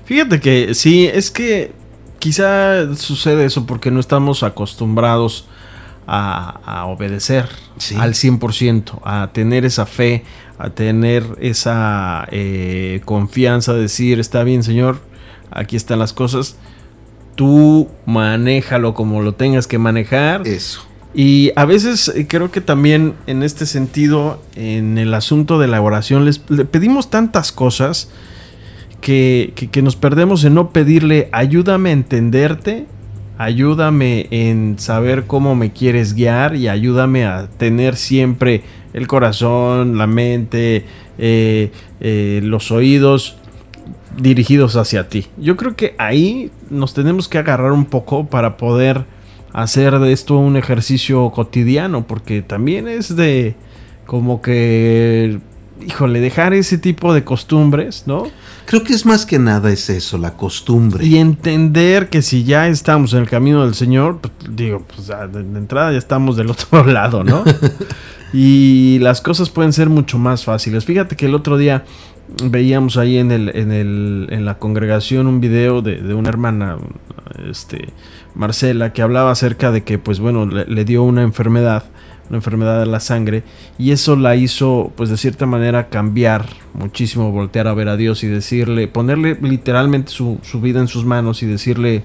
Fíjate 0.05 0.39
que 0.41 0.73
sí, 0.75 1.05
es 1.07 1.31
que 1.31 1.73
quizá 2.19 2.93
sucede 2.95 3.45
eso 3.45 3.65
porque 3.65 3.91
no 3.91 3.99
estamos 3.99 4.43
acostumbrados 4.43 5.45
a, 6.07 6.59
a 6.65 6.85
obedecer 6.85 7.47
Sí. 7.77 7.95
al 7.97 8.13
100%, 8.13 8.99
a 9.03 9.29
tener 9.31 9.63
esa 9.63 9.85
fe, 9.85 10.23
a 10.57 10.69
tener 10.71 11.23
esa 11.39 12.27
eh, 12.31 13.01
confianza 13.05 13.73
de 13.73 13.81
decir, 13.81 14.19
está 14.19 14.43
bien 14.43 14.63
Señor, 14.63 14.99
aquí 15.51 15.75
están 15.77 15.99
las 15.99 16.11
cosas, 16.11 16.57
tú 17.35 17.87
manéjalo 18.05 18.93
como 18.93 19.21
lo 19.21 19.33
tengas 19.33 19.65
que 19.67 19.77
manejar. 19.77 20.45
Eso. 20.45 20.81
Y 21.13 21.51
a 21.55 21.63
veces 21.65 22.09
eh, 22.09 22.27
creo 22.27 22.51
que 22.51 22.59
también 22.61 23.15
en 23.27 23.43
este 23.43 23.65
sentido, 23.65 24.41
en 24.55 24.97
el 24.97 25.13
asunto 25.13 25.57
de 25.57 25.67
la 25.67 25.81
oración, 25.81 26.25
les, 26.25 26.41
le 26.49 26.65
pedimos 26.65 27.09
tantas 27.09 27.51
cosas 27.53 28.09
que, 29.01 29.53
que- 29.71 29.81
nos 29.81 29.95
perdemos 29.95 30.43
en 30.43 30.53
no 30.53 30.69
pedirle, 30.69 31.29
ayúdame 31.31 31.89
a 31.89 31.93
entenderte, 31.93 32.85
ayúdame 33.37 34.27
en 34.31 34.77
saber 34.79 35.25
cómo 35.25 35.55
me 35.55 35.71
quieres 35.71 36.13
guiar 36.13 36.55
y 36.55 36.67
ayúdame 36.67 37.25
a 37.25 37.47
tener 37.57 37.95
siempre 37.95 38.63
el 38.93 39.07
corazón, 39.07 39.97
la 39.97 40.07
mente, 40.07 40.85
eh, 41.17 41.71
eh, 42.01 42.41
los 42.43 42.71
oídos 42.71 43.37
dirigidos 44.17 44.75
hacia 44.75 45.07
ti. 45.07 45.27
Yo 45.37 45.55
creo 45.55 45.75
que 45.75 45.95
ahí 45.97 46.51
nos 46.69 46.93
tenemos 46.93 47.27
que 47.29 47.37
agarrar 47.37 47.71
un 47.71 47.85
poco 47.85 48.25
para 48.25 48.57
poder 48.57 49.05
hacer 49.53 49.97
de 49.99 50.11
esto 50.11 50.37
un 50.37 50.57
ejercicio 50.57 51.29
cotidiano, 51.31 52.05
porque 52.05 52.41
también 52.41 52.87
es 52.87 53.15
de 53.15 53.55
como 54.05 54.41
que, 54.41 55.39
híjole, 55.85 56.19
dejar 56.19 56.53
ese 56.53 56.77
tipo 56.77 57.13
de 57.13 57.23
costumbres, 57.23 58.03
¿no? 58.05 58.27
Creo 58.65 58.83
que 58.83 58.93
es 58.93 59.05
más 59.05 59.25
que 59.25 59.39
nada 59.39 59.71
es 59.71 59.89
eso, 59.89 60.17
la 60.17 60.35
costumbre. 60.35 61.05
Y 61.05 61.17
entender 61.17 62.09
que 62.09 62.21
si 62.21 62.43
ya 62.43 62.67
estamos 62.67 63.13
en 63.13 63.19
el 63.19 63.29
camino 63.29 63.63
del 63.65 63.73
Señor, 63.73 64.19
pues, 64.19 64.33
digo, 64.49 64.85
pues 64.85 65.07
de, 65.07 65.43
de 65.43 65.57
entrada 65.57 65.91
ya 65.91 65.97
estamos 65.97 66.35
del 66.37 66.51
otro 66.51 66.83
lado, 66.91 67.23
¿no? 67.23 67.43
y 68.33 68.99
las 68.99 69.21
cosas 69.21 69.49
pueden 69.49 69.73
ser 69.73 69.89
mucho 69.89 70.17
más 70.17 70.43
fáciles. 70.43 70.85
Fíjate 70.85 71.15
que 71.15 71.25
el 71.25 71.35
otro 71.35 71.57
día 71.57 71.83
veíamos 72.43 72.97
ahí 72.97 73.17
en, 73.17 73.31
el, 73.31 73.49
en, 73.55 73.71
el, 73.71 74.27
en 74.29 74.45
la 74.45 74.59
congregación 74.59 75.27
un 75.27 75.41
video 75.41 75.81
de, 75.81 75.97
de 75.97 76.13
una 76.13 76.29
hermana, 76.29 76.77
este, 77.49 77.89
Marcela, 78.35 78.93
que 78.93 79.01
hablaba 79.01 79.31
acerca 79.31 79.71
de 79.71 79.83
que, 79.83 79.97
pues 79.97 80.19
bueno, 80.19 80.45
le, 80.45 80.65
le 80.65 80.85
dio 80.85 81.03
una 81.03 81.23
enfermedad, 81.23 81.85
una 82.29 82.37
enfermedad 82.37 82.79
de 82.79 82.85
la 82.85 82.99
sangre, 82.99 83.43
y 83.77 83.91
eso 83.91 84.15
la 84.15 84.35
hizo, 84.35 84.91
pues 84.95 85.09
de 85.09 85.17
cierta 85.17 85.45
manera, 85.45 85.89
cambiar 85.89 86.45
muchísimo, 86.73 87.31
voltear 87.31 87.67
a 87.67 87.73
ver 87.73 87.89
a 87.89 87.97
Dios 87.97 88.23
y 88.23 88.27
decirle, 88.27 88.87
ponerle 88.87 89.37
literalmente 89.41 90.11
su, 90.11 90.39
su 90.43 90.61
vida 90.61 90.79
en 90.79 90.87
sus 90.87 91.05
manos 91.05 91.43
y 91.43 91.47
decirle, 91.47 92.03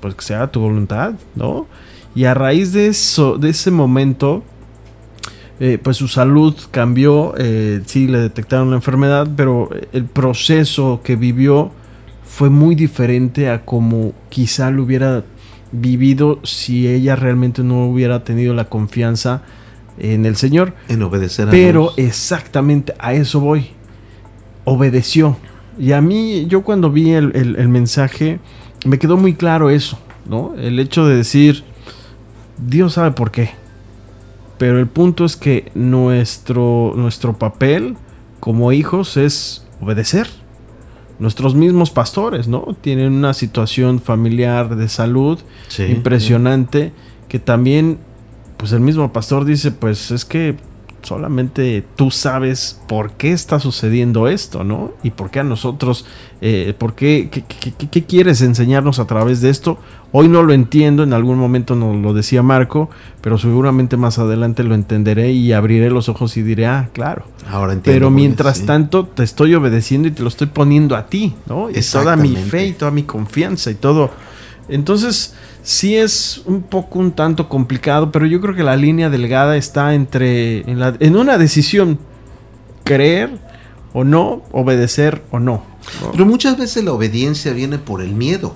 pues 0.00 0.14
que 0.14 0.22
sea 0.22 0.50
tu 0.50 0.60
voluntad, 0.60 1.14
¿no? 1.34 1.66
Y 2.14 2.24
a 2.24 2.34
raíz 2.34 2.72
de 2.72 2.88
eso, 2.88 3.38
de 3.38 3.50
ese 3.50 3.70
momento, 3.70 4.42
eh, 5.60 5.78
pues 5.80 5.96
su 5.96 6.08
salud 6.08 6.54
cambió, 6.70 7.34
eh, 7.38 7.82
sí 7.86 8.08
le 8.08 8.18
detectaron 8.18 8.70
la 8.70 8.76
enfermedad, 8.76 9.28
pero 9.36 9.70
el 9.92 10.06
proceso 10.06 11.00
que 11.04 11.16
vivió 11.16 11.70
fue 12.24 12.50
muy 12.50 12.74
diferente 12.74 13.48
a 13.48 13.64
como 13.64 14.12
quizá 14.28 14.70
lo 14.70 14.82
hubiera 14.82 15.22
vivido 15.72 16.38
si 16.44 16.86
ella 16.86 17.16
realmente 17.16 17.62
no 17.62 17.86
hubiera 17.86 18.24
tenido 18.24 18.54
la 18.54 18.66
confianza 18.66 19.42
en 19.98 20.26
el 20.26 20.36
Señor. 20.36 20.74
En 20.88 21.02
obedecer 21.02 21.48
a 21.48 21.50
Pero 21.50 21.92
exactamente 21.96 22.94
a 22.98 23.14
eso 23.14 23.40
voy. 23.40 23.70
Obedeció. 24.64 25.36
Y 25.78 25.92
a 25.92 26.00
mí, 26.00 26.46
yo 26.46 26.62
cuando 26.62 26.90
vi 26.90 27.12
el, 27.12 27.32
el 27.34 27.68
mensaje, 27.68 28.38
me 28.84 28.98
quedó 28.98 29.16
muy 29.16 29.34
claro 29.34 29.70
eso, 29.70 29.98
¿no? 30.26 30.54
El 30.56 30.78
hecho 30.78 31.06
de 31.06 31.16
decir, 31.16 31.64
Dios 32.58 32.94
sabe 32.94 33.12
por 33.12 33.30
qué. 33.30 33.50
Pero 34.58 34.78
el 34.78 34.86
punto 34.86 35.24
es 35.24 35.36
que 35.36 35.72
nuestro, 35.74 36.92
nuestro 36.94 37.32
papel 37.32 37.96
como 38.40 38.72
hijos 38.72 39.16
es 39.16 39.66
obedecer. 39.80 40.28
Nuestros 41.22 41.54
mismos 41.54 41.90
pastores, 41.90 42.48
¿no? 42.48 42.76
Tienen 42.80 43.12
una 43.12 43.32
situación 43.32 44.00
familiar 44.00 44.74
de 44.74 44.88
salud 44.88 45.38
impresionante 45.78 46.92
que 47.28 47.38
también, 47.38 47.98
pues 48.56 48.72
el 48.72 48.80
mismo 48.80 49.12
pastor 49.12 49.44
dice, 49.44 49.70
pues 49.70 50.10
es 50.10 50.24
que 50.24 50.56
solamente 51.02 51.84
tú 51.96 52.10
sabes 52.10 52.80
por 52.88 53.12
qué 53.12 53.32
está 53.32 53.60
sucediendo 53.60 54.28
esto, 54.28 54.64
¿no? 54.64 54.92
Y 55.02 55.10
por 55.10 55.30
qué 55.30 55.40
a 55.40 55.44
nosotros, 55.44 56.06
eh, 56.40 56.74
por 56.78 56.94
qué, 56.94 57.28
qué, 57.28 58.04
quieres 58.04 58.40
enseñarnos 58.40 58.98
a 58.98 59.06
través 59.06 59.40
de 59.40 59.50
esto. 59.50 59.78
Hoy 60.12 60.28
no 60.28 60.42
lo 60.42 60.52
entiendo, 60.52 61.02
en 61.02 61.12
algún 61.12 61.38
momento 61.38 61.74
nos 61.74 61.96
lo 61.96 62.14
decía 62.14 62.42
Marco, 62.42 62.90
pero 63.20 63.38
seguramente 63.38 63.96
más 63.96 64.18
adelante 64.18 64.62
lo 64.62 64.74
entenderé 64.74 65.32
y 65.32 65.52
abriré 65.52 65.90
los 65.90 66.08
ojos 66.08 66.36
y 66.36 66.42
diré, 66.42 66.66
ah, 66.66 66.90
claro. 66.92 67.24
Ahora 67.50 67.72
entiendo. 67.72 67.96
Pero 67.98 68.10
mientras 68.10 68.64
tanto 68.64 69.06
te 69.06 69.24
estoy 69.24 69.54
obedeciendo 69.54 70.08
y 70.08 70.12
te 70.12 70.22
lo 70.22 70.28
estoy 70.28 70.48
poniendo 70.48 70.96
a 70.96 71.06
ti, 71.06 71.34
¿no? 71.46 71.70
Y 71.70 71.80
toda 71.80 72.16
mi 72.16 72.36
fe 72.36 72.68
y 72.68 72.72
toda 72.72 72.90
mi 72.90 73.02
confianza 73.02 73.70
y 73.70 73.74
todo. 73.74 74.10
Entonces, 74.68 75.34
sí 75.62 75.96
es 75.96 76.42
un 76.46 76.62
poco 76.62 76.98
un 76.98 77.12
tanto 77.12 77.48
complicado, 77.48 78.12
pero 78.12 78.26
yo 78.26 78.40
creo 78.40 78.54
que 78.54 78.62
la 78.62 78.76
línea 78.76 79.10
delgada 79.10 79.56
está 79.56 79.94
entre 79.94 80.60
en, 80.60 81.16
una 81.16 81.38
decisión 81.38 81.98
creer 82.84 83.38
o 83.92 84.04
no, 84.04 84.42
obedecer 84.52 85.22
o 85.30 85.38
no, 85.38 85.64
Pero 86.12 86.26
muchas 86.26 86.56
veces 86.56 86.84
la 86.84 86.92
obediencia 86.92 87.52
viene 87.52 87.78
por 87.78 88.02
el 88.02 88.14
miedo. 88.14 88.54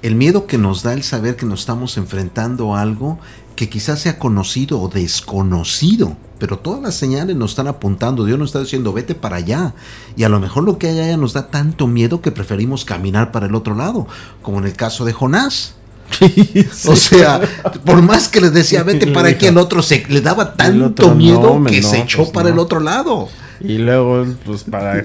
El 0.00 0.14
miedo 0.14 0.46
que 0.46 0.58
nos 0.58 0.84
da 0.84 0.92
el 0.92 1.02
saber 1.02 1.34
que 1.34 1.44
nos 1.44 1.60
estamos 1.60 1.96
enfrentando 1.96 2.74
a 2.74 2.82
algo 2.82 3.18
que 3.56 3.68
quizás 3.68 3.98
sea 3.98 4.20
conocido 4.20 4.80
o 4.80 4.88
desconocido, 4.88 6.16
pero 6.38 6.60
todas 6.60 6.80
las 6.80 6.94
señales 6.94 7.34
nos 7.34 7.50
están 7.50 7.66
apuntando, 7.66 8.24
Dios 8.24 8.38
nos 8.38 8.50
está 8.50 8.60
diciendo, 8.60 8.92
vete 8.92 9.16
para 9.16 9.36
allá. 9.36 9.74
Y 10.16 10.22
a 10.22 10.28
lo 10.28 10.38
mejor 10.38 10.62
lo 10.62 10.78
que 10.78 10.86
hay 10.86 11.00
allá 11.00 11.16
nos 11.16 11.32
da 11.32 11.48
tanto 11.48 11.88
miedo 11.88 12.20
que 12.20 12.30
preferimos 12.30 12.84
caminar 12.84 13.32
para 13.32 13.46
el 13.46 13.56
otro 13.56 13.74
lado, 13.74 14.06
como 14.40 14.58
en 14.58 14.66
el 14.66 14.74
caso 14.74 15.04
de 15.04 15.12
Jonás. 15.12 15.77
O 16.86 16.96
sea, 16.96 17.40
por 17.84 18.02
más 18.02 18.28
que 18.28 18.40
le 18.40 18.50
decía 18.50 18.82
vete 18.82 19.06
para 19.08 19.28
aquí, 19.28 19.46
el 19.46 19.58
otro 19.58 19.82
se 19.82 20.04
le 20.08 20.20
daba 20.20 20.54
tanto 20.54 21.14
miedo 21.14 21.62
que 21.64 21.82
se 21.82 21.98
echó 21.98 22.18
pues 22.18 22.30
para 22.30 22.50
el 22.50 22.58
otro 22.58 22.80
lado. 22.80 23.28
Y 23.60 23.78
luego, 23.78 24.24
pues 24.44 24.64
para. 24.64 25.02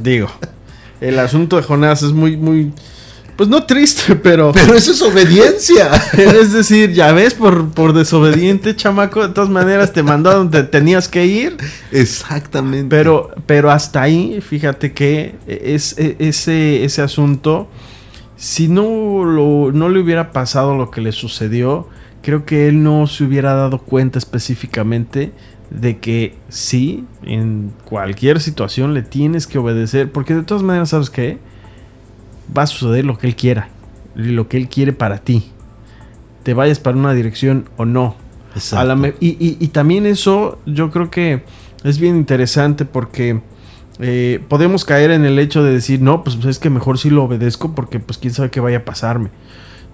digo, 0.00 0.30
el 1.00 1.18
asunto 1.18 1.56
de 1.56 1.62
Jonás 1.62 2.02
es 2.02 2.12
muy, 2.12 2.36
muy. 2.36 2.72
Pues 3.36 3.48
no 3.48 3.64
triste, 3.64 4.14
pero. 4.14 4.52
Pero 4.54 4.74
eso 4.74 4.92
es 4.92 5.00
obediencia. 5.00 5.90
es 6.12 6.52
decir, 6.52 6.92
ya 6.92 7.12
ves, 7.12 7.34
por, 7.34 7.70
por 7.70 7.94
desobediente, 7.94 8.76
chamaco, 8.76 9.26
de 9.26 9.32
todas 9.32 9.48
maneras 9.48 9.92
te 9.92 10.02
mandó 10.02 10.30
a 10.30 10.34
donde 10.34 10.62
tenías 10.64 11.08
que 11.08 11.24
ir. 11.24 11.56
Exactamente. 11.90 12.94
Pero, 12.94 13.30
pero 13.46 13.70
hasta 13.70 14.02
ahí, 14.02 14.40
fíjate 14.46 14.92
que 14.92 15.34
es, 15.46 15.96
e, 15.98 16.16
ese, 16.18 16.84
ese 16.84 17.00
asunto 17.00 17.68
si 18.42 18.66
no, 18.66 19.70
no 19.70 19.88
le 19.88 20.00
hubiera 20.00 20.32
pasado 20.32 20.76
lo 20.76 20.90
que 20.90 21.00
le 21.00 21.12
sucedió, 21.12 21.86
creo 22.22 22.44
que 22.44 22.66
él 22.66 22.82
no 22.82 23.06
se 23.06 23.22
hubiera 23.22 23.54
dado 23.54 23.78
cuenta 23.78 24.18
específicamente 24.18 25.30
de 25.70 25.98
que 25.98 26.34
sí, 26.48 27.04
en 27.22 27.70
cualquier 27.84 28.40
situación 28.40 28.94
le 28.94 29.02
tienes 29.02 29.46
que 29.46 29.58
obedecer, 29.58 30.10
porque 30.10 30.34
de 30.34 30.42
todas 30.42 30.64
maneras, 30.64 30.88
¿sabes 30.88 31.08
qué? 31.08 31.38
Va 32.58 32.62
a 32.62 32.66
suceder 32.66 33.04
lo 33.04 33.16
que 33.16 33.28
él 33.28 33.36
quiera, 33.36 33.68
lo 34.16 34.48
que 34.48 34.56
él 34.56 34.68
quiere 34.68 34.92
para 34.92 35.18
ti. 35.18 35.52
Te 36.42 36.52
vayas 36.52 36.80
para 36.80 36.96
una 36.96 37.14
dirección 37.14 37.68
o 37.76 37.84
no. 37.84 38.16
y, 39.20 39.56
y 39.60 39.68
también 39.68 40.04
eso 40.04 40.58
yo 40.66 40.90
creo 40.90 41.12
que 41.12 41.44
es 41.84 42.00
bien 42.00 42.16
interesante 42.16 42.86
porque 42.86 43.40
eh, 43.98 44.40
podemos 44.48 44.84
caer 44.84 45.10
en 45.10 45.24
el 45.24 45.38
hecho 45.38 45.62
de 45.62 45.72
decir, 45.72 46.00
no, 46.00 46.24
pues 46.24 46.36
es 46.44 46.58
que 46.58 46.70
mejor 46.70 46.98
si 46.98 47.10
lo 47.10 47.24
obedezco 47.24 47.74
porque 47.74 48.00
pues 48.00 48.18
quién 48.18 48.32
sabe 48.32 48.50
qué 48.50 48.60
vaya 48.60 48.78
a 48.78 48.84
pasarme. 48.84 49.30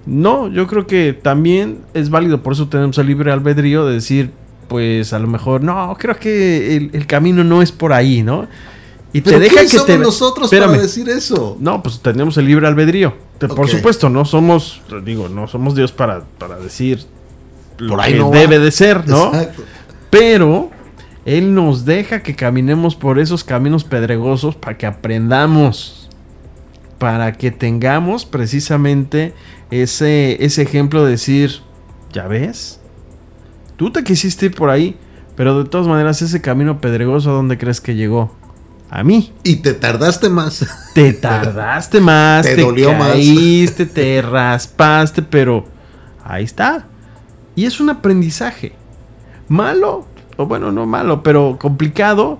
No, 0.06 0.48
yo 0.48 0.66
creo 0.66 0.86
que 0.86 1.12
también 1.12 1.80
es 1.94 2.08
válido, 2.08 2.42
por 2.42 2.54
eso 2.54 2.68
tenemos 2.68 2.96
el 2.98 3.06
libre 3.06 3.30
albedrío 3.30 3.84
de 3.86 3.94
decir, 3.94 4.30
pues 4.68 5.12
a 5.12 5.18
lo 5.18 5.26
mejor, 5.26 5.62
no, 5.62 5.96
creo 5.98 6.16
que 6.16 6.76
el, 6.92 7.06
camino 7.06 7.44
no 7.44 7.60
es 7.60 7.72
por 7.72 7.92
ahí, 7.92 8.22
¿no? 8.22 8.46
Y 9.12 9.22
te 9.22 9.38
deja 9.38 9.62
que 9.62 9.68
somos 9.68 9.98
nosotros 9.98 10.50
para 10.50 10.72
decir 10.72 11.08
eso? 11.08 11.56
No, 11.60 11.82
pues 11.82 12.00
tenemos 12.00 12.36
el 12.36 12.46
libre 12.46 12.66
albedrío. 12.66 13.14
Por 13.54 13.68
supuesto, 13.68 14.08
no 14.08 14.24
somos, 14.24 14.82
digo, 15.04 15.28
no 15.28 15.46
somos 15.48 15.74
Dios 15.74 15.92
para, 15.92 16.22
para 16.38 16.58
decir 16.58 17.04
lo 17.78 17.90
por 17.90 18.00
ahí 18.00 18.14
que 18.14 18.38
debe 18.38 18.58
de 18.58 18.70
ser, 18.70 19.06
¿no? 19.08 19.32
Pero 20.10 20.70
él 21.28 21.54
nos 21.54 21.84
deja 21.84 22.22
que 22.22 22.34
caminemos 22.34 22.96
por 22.96 23.18
esos 23.18 23.44
caminos 23.44 23.84
pedregosos 23.84 24.56
para 24.56 24.78
que 24.78 24.86
aprendamos, 24.86 26.08
para 26.96 27.32
que 27.32 27.50
tengamos 27.50 28.24
precisamente 28.24 29.34
ese, 29.70 30.42
ese 30.42 30.62
ejemplo 30.62 31.04
de 31.04 31.10
decir, 31.10 31.60
ya 32.14 32.26
ves, 32.26 32.80
tú 33.76 33.92
te 33.92 34.04
quisiste 34.04 34.46
ir 34.46 34.54
por 34.54 34.70
ahí, 34.70 34.96
pero 35.36 35.62
de 35.62 35.68
todas 35.68 35.86
maneras 35.86 36.22
ese 36.22 36.40
camino 36.40 36.80
pedregoso, 36.80 37.28
¿a 37.28 37.34
dónde 37.34 37.58
crees 37.58 37.82
que 37.82 37.94
llegó? 37.94 38.34
A 38.88 39.04
mí. 39.04 39.34
Y 39.42 39.56
te 39.56 39.74
tardaste 39.74 40.30
más. 40.30 40.66
Te 40.94 41.12
tardaste 41.12 42.00
más. 42.00 42.46
te, 42.46 42.56
dolió 42.56 42.96
caíste, 42.96 43.84
te 43.84 44.22
raspaste, 44.22 45.20
pero 45.20 45.66
ahí 46.24 46.44
está. 46.44 46.86
Y 47.54 47.66
es 47.66 47.80
un 47.80 47.90
aprendizaje. 47.90 48.72
Malo, 49.46 50.06
o 50.38 50.46
bueno, 50.46 50.70
no 50.70 50.86
malo, 50.86 51.22
pero 51.24 51.58
complicado 51.60 52.38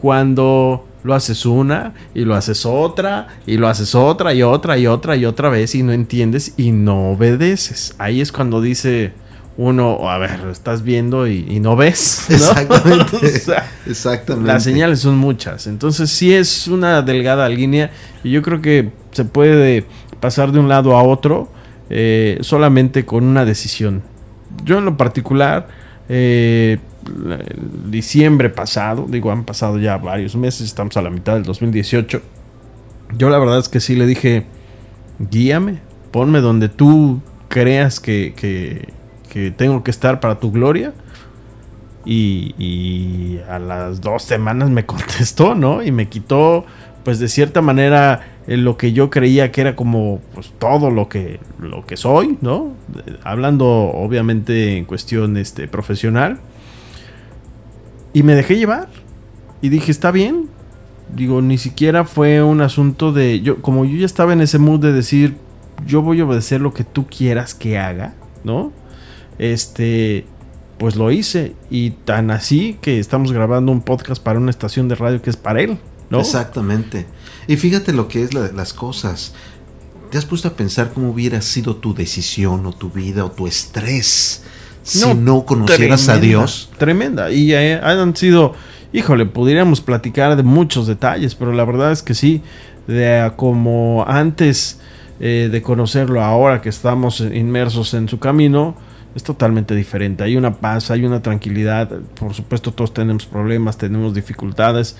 cuando 0.00 0.86
lo 1.02 1.12
haces 1.12 1.44
una 1.44 1.92
y 2.14 2.24
lo 2.24 2.36
haces 2.36 2.64
otra 2.64 3.26
y 3.46 3.56
lo 3.56 3.66
haces 3.66 3.96
otra 3.96 4.32
y 4.32 4.42
otra 4.42 4.78
y 4.78 4.86
otra 4.86 5.16
y 5.16 5.24
otra 5.24 5.48
vez 5.48 5.74
y 5.74 5.82
no 5.82 5.92
entiendes 5.92 6.54
y 6.56 6.70
no 6.70 7.10
obedeces. 7.10 7.96
Ahí 7.98 8.20
es 8.20 8.30
cuando 8.30 8.60
dice 8.60 9.12
uno, 9.56 10.08
a 10.08 10.18
ver, 10.18 10.38
estás 10.52 10.84
viendo 10.84 11.26
y, 11.26 11.58
no 11.58 11.74
ves. 11.74 12.26
Exactamente. 12.30 13.16
Exactamente. 13.86 14.52
Las 14.52 14.62
señales 14.62 15.00
son 15.00 15.18
muchas. 15.18 15.66
Entonces 15.66 16.10
sí 16.10 16.32
es 16.32 16.68
una 16.68 17.02
delgada 17.02 17.48
línea 17.48 17.90
y 18.22 18.30
yo 18.30 18.40
creo 18.40 18.62
que 18.62 18.92
se 19.10 19.24
puede 19.24 19.84
pasar 20.20 20.52
de 20.52 20.60
un 20.60 20.68
lado 20.68 20.96
a 20.96 21.02
otro 21.02 21.48
eh, 21.90 22.38
solamente 22.42 23.04
con 23.04 23.24
una 23.24 23.44
decisión. 23.44 24.04
Yo 24.64 24.78
en 24.78 24.84
lo 24.84 24.96
particular... 24.96 25.66
Eh, 26.08 26.78
diciembre 27.90 28.50
pasado, 28.50 29.06
digo, 29.08 29.30
han 29.30 29.44
pasado 29.44 29.78
ya 29.78 29.96
varios 29.96 30.36
meses, 30.36 30.62
estamos 30.62 30.96
a 30.96 31.02
la 31.02 31.10
mitad 31.10 31.34
del 31.34 31.44
2018. 31.44 32.20
Yo 33.16 33.30
la 33.30 33.38
verdad 33.38 33.58
es 33.58 33.68
que 33.68 33.80
sí 33.80 33.94
le 33.94 34.06
dije, 34.06 34.46
guíame, 35.18 35.78
ponme 36.10 36.40
donde 36.40 36.68
tú 36.68 37.20
creas 37.48 38.00
que, 38.00 38.34
que, 38.36 38.94
tengo 39.56 39.84
que 39.84 39.90
estar 39.90 40.20
para 40.20 40.40
tu 40.40 40.50
gloria. 40.50 40.94
Y, 42.04 43.38
a 43.50 43.58
las 43.58 44.00
dos 44.00 44.22
semanas 44.22 44.70
me 44.70 44.86
contestó, 44.86 45.54
¿no? 45.54 45.82
Y 45.82 45.92
me 45.92 46.08
quitó, 46.08 46.64
pues 47.04 47.18
de 47.18 47.28
cierta 47.28 47.60
manera, 47.60 48.22
lo 48.46 48.76
que 48.76 48.92
yo 48.92 49.10
creía 49.10 49.52
que 49.52 49.60
era 49.60 49.76
como 49.76 50.20
pues, 50.34 50.52
todo 50.58 50.90
lo 50.90 51.08
que, 51.08 51.40
lo 51.60 51.84
que 51.84 51.96
soy, 51.96 52.38
¿no? 52.40 52.74
Hablando 53.24 53.66
obviamente 53.66 54.76
en 54.76 54.84
cuestión 54.84 55.36
este, 55.36 55.68
profesional. 55.68 56.38
Y 58.16 58.22
me 58.22 58.34
dejé 58.34 58.56
llevar. 58.56 58.88
Y 59.60 59.68
dije, 59.68 59.92
está 59.92 60.10
bien. 60.10 60.48
Digo, 61.14 61.42
ni 61.42 61.58
siquiera 61.58 62.06
fue 62.06 62.42
un 62.42 62.62
asunto 62.62 63.12
de. 63.12 63.42
Yo, 63.42 63.60
como 63.60 63.84
yo 63.84 63.98
ya 63.98 64.06
estaba 64.06 64.32
en 64.32 64.40
ese 64.40 64.58
mood 64.58 64.80
de 64.80 64.90
decir, 64.90 65.36
yo 65.86 66.00
voy 66.00 66.20
a 66.20 66.24
obedecer 66.24 66.62
lo 66.62 66.72
que 66.72 66.82
tú 66.82 67.06
quieras 67.08 67.52
que 67.52 67.78
haga, 67.78 68.14
¿no? 68.42 68.72
Este. 69.38 70.24
Pues 70.78 70.96
lo 70.96 71.10
hice. 71.10 71.56
Y 71.68 71.90
tan 71.90 72.30
así 72.30 72.78
que 72.80 72.98
estamos 73.00 73.32
grabando 73.32 73.70
un 73.70 73.82
podcast 73.82 74.22
para 74.22 74.38
una 74.38 74.48
estación 74.48 74.88
de 74.88 74.94
radio 74.94 75.20
que 75.20 75.28
es 75.28 75.36
para 75.36 75.60
él, 75.60 75.76
¿no? 76.08 76.20
Exactamente. 76.20 77.04
Y 77.46 77.58
fíjate 77.58 77.92
lo 77.92 78.08
que 78.08 78.22
es 78.22 78.32
las 78.32 78.72
cosas. 78.72 79.34
¿Te 80.10 80.16
has 80.16 80.24
puesto 80.24 80.48
a 80.48 80.54
pensar 80.54 80.90
cómo 80.94 81.10
hubiera 81.10 81.42
sido 81.42 81.76
tu 81.76 81.92
decisión 81.92 82.64
o 82.64 82.72
tu 82.72 82.88
vida 82.88 83.26
o 83.26 83.30
tu 83.30 83.46
estrés 83.46 84.42
si 84.86 85.14
no, 85.14 85.44
conocieras 85.44 86.08
a 86.08 86.18
Dios. 86.18 86.70
Tremenda. 86.78 87.32
Y 87.32 87.52
eh, 87.52 87.80
han 87.82 88.14
sido, 88.14 88.54
híjole, 88.92 89.26
podríamos 89.26 89.80
platicar 89.80 90.36
de 90.36 90.44
muchos 90.44 90.86
detalles, 90.86 91.34
pero 91.34 91.52
la 91.52 91.64
verdad 91.64 91.90
es 91.90 92.02
que 92.02 92.14
sí, 92.14 92.40
de 92.86 93.32
como 93.34 94.04
antes 94.06 94.78
eh, 95.18 95.48
de 95.50 95.60
conocerlo, 95.60 96.22
ahora 96.22 96.60
que 96.60 96.68
estamos 96.68 97.20
inmersos 97.20 97.94
en 97.94 98.08
su 98.08 98.20
camino, 98.20 98.76
es 99.16 99.24
totalmente 99.24 99.74
diferente. 99.74 100.22
Hay 100.22 100.36
una 100.36 100.54
paz, 100.54 100.92
hay 100.92 101.04
una 101.04 101.20
tranquilidad. 101.20 101.90
Por 102.14 102.32
supuesto, 102.34 102.72
todos 102.72 102.94
tenemos 102.94 103.26
problemas, 103.26 103.78
tenemos 103.78 104.14
dificultades, 104.14 104.96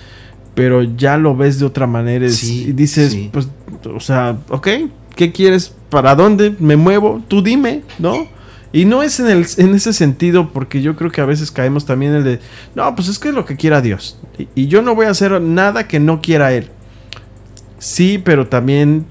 pero 0.53 0.83
ya 0.83 1.17
lo 1.17 1.37
ves 1.37 1.59
de 1.59 1.65
otra 1.65 1.87
manera 1.87 2.25
y 2.25 2.73
dices, 2.73 3.15
pues, 3.31 3.47
o 3.85 4.01
sea, 4.01 4.37
ok, 4.49 4.67
¿qué 5.15 5.31
quieres? 5.31 5.73
¿Para 5.89 6.13
dónde 6.13 6.53
me 6.59 6.75
muevo? 6.75 7.21
Tú 7.29 7.41
dime, 7.41 7.83
¿no? 7.99 8.36
Y 8.73 8.85
no 8.85 9.03
es 9.03 9.19
en, 9.19 9.27
el, 9.27 9.45
en 9.57 9.75
ese 9.75 9.93
sentido, 9.93 10.51
porque 10.51 10.81
yo 10.81 10.95
creo 10.95 11.11
que 11.11 11.21
a 11.21 11.25
veces 11.25 11.51
caemos 11.51 11.85
también 11.85 12.11
en 12.11 12.17
el 12.17 12.23
de, 12.23 12.39
no, 12.75 12.95
pues 12.95 13.07
es 13.07 13.19
que 13.19 13.29
es 13.29 13.33
lo 13.33 13.45
que 13.45 13.55
quiera 13.55 13.81
Dios. 13.81 14.19
Y, 14.37 14.47
y 14.55 14.67
yo 14.67 14.81
no 14.81 14.95
voy 14.95 15.05
a 15.05 15.11
hacer 15.11 15.39
nada 15.41 15.87
que 15.87 15.99
no 15.99 16.21
quiera 16.21 16.53
Él. 16.53 16.69
Sí, 17.79 18.21
pero 18.23 18.47
también 18.47 19.05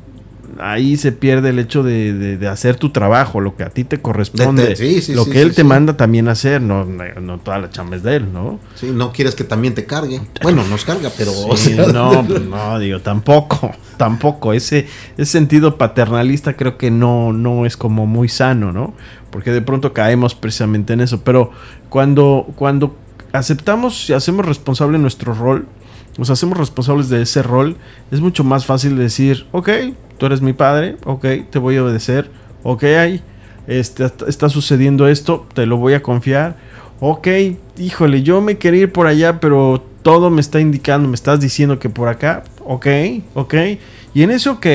ahí 0.60 0.96
se 0.96 1.12
pierde 1.12 1.50
el 1.50 1.58
hecho 1.58 1.82
de, 1.82 2.38
hacer 2.50 2.76
tu 2.76 2.90
trabajo, 2.90 3.40
lo 3.40 3.56
que 3.56 3.64
a 3.64 3.70
ti 3.70 3.84
te 3.84 4.00
corresponde, 4.00 4.76
lo 5.08 5.26
que 5.26 5.42
él 5.42 5.54
te 5.54 5.64
manda 5.64 5.96
también 5.96 6.28
hacer, 6.28 6.60
no, 6.62 6.84
no, 6.84 7.38
toda 7.38 7.58
la 7.58 7.70
chamba 7.70 7.96
es 7.96 8.02
de 8.02 8.16
él, 8.16 8.32
¿no? 8.32 8.58
Sí, 8.74 8.90
no 8.92 9.12
quieres 9.12 9.34
que 9.34 9.44
también 9.44 9.74
te 9.74 9.84
cargue. 9.84 10.20
Bueno, 10.42 10.64
nos 10.64 10.84
carga, 10.84 11.10
pero... 11.16 11.32
no, 11.92 12.22
no, 12.50 12.78
digo, 12.78 13.00
tampoco, 13.00 13.72
tampoco. 13.96 14.52
Ese, 14.52 14.86
ese 15.16 15.32
sentido 15.32 15.76
paternalista 15.76 16.54
creo 16.54 16.76
que 16.78 16.90
no, 16.90 17.32
no 17.32 17.66
es 17.66 17.76
como 17.76 18.06
muy 18.06 18.28
sano, 18.28 18.72
¿no? 18.72 18.94
Porque 19.36 19.52
de 19.52 19.60
pronto 19.60 19.92
caemos 19.92 20.34
precisamente 20.34 20.94
en 20.94 21.02
eso. 21.02 21.20
Pero 21.20 21.50
cuando, 21.90 22.46
cuando 22.56 22.96
aceptamos 23.32 24.08
y 24.08 24.14
hacemos 24.14 24.46
responsable 24.46 24.96
nuestro 24.96 25.34
rol, 25.34 25.66
nos 26.16 26.30
hacemos 26.30 26.56
responsables 26.56 27.10
de 27.10 27.20
ese 27.20 27.42
rol, 27.42 27.76
es 28.10 28.22
mucho 28.22 28.44
más 28.44 28.64
fácil 28.64 28.96
decir, 28.96 29.44
ok, 29.52 29.68
tú 30.16 30.24
eres 30.24 30.40
mi 30.40 30.54
padre, 30.54 30.96
ok, 31.04 31.26
te 31.50 31.58
voy 31.58 31.76
a 31.76 31.84
obedecer, 31.84 32.30
ok, 32.62 32.82
este, 33.66 34.10
está 34.26 34.48
sucediendo 34.48 35.06
esto, 35.06 35.46
te 35.52 35.66
lo 35.66 35.76
voy 35.76 35.92
a 35.92 36.02
confiar, 36.02 36.56
ok, 37.00 37.28
híjole, 37.76 38.22
yo 38.22 38.40
me 38.40 38.56
quería 38.56 38.84
ir 38.84 38.92
por 38.92 39.06
allá, 39.06 39.38
pero 39.38 39.84
todo 40.00 40.30
me 40.30 40.40
está 40.40 40.60
indicando, 40.60 41.10
me 41.10 41.14
estás 41.14 41.40
diciendo 41.40 41.78
que 41.78 41.90
por 41.90 42.08
acá, 42.08 42.44
ok, 42.64 42.86
ok, 43.34 43.54
y 44.14 44.22
en 44.22 44.30
ese 44.30 44.48
ok, 44.48 44.66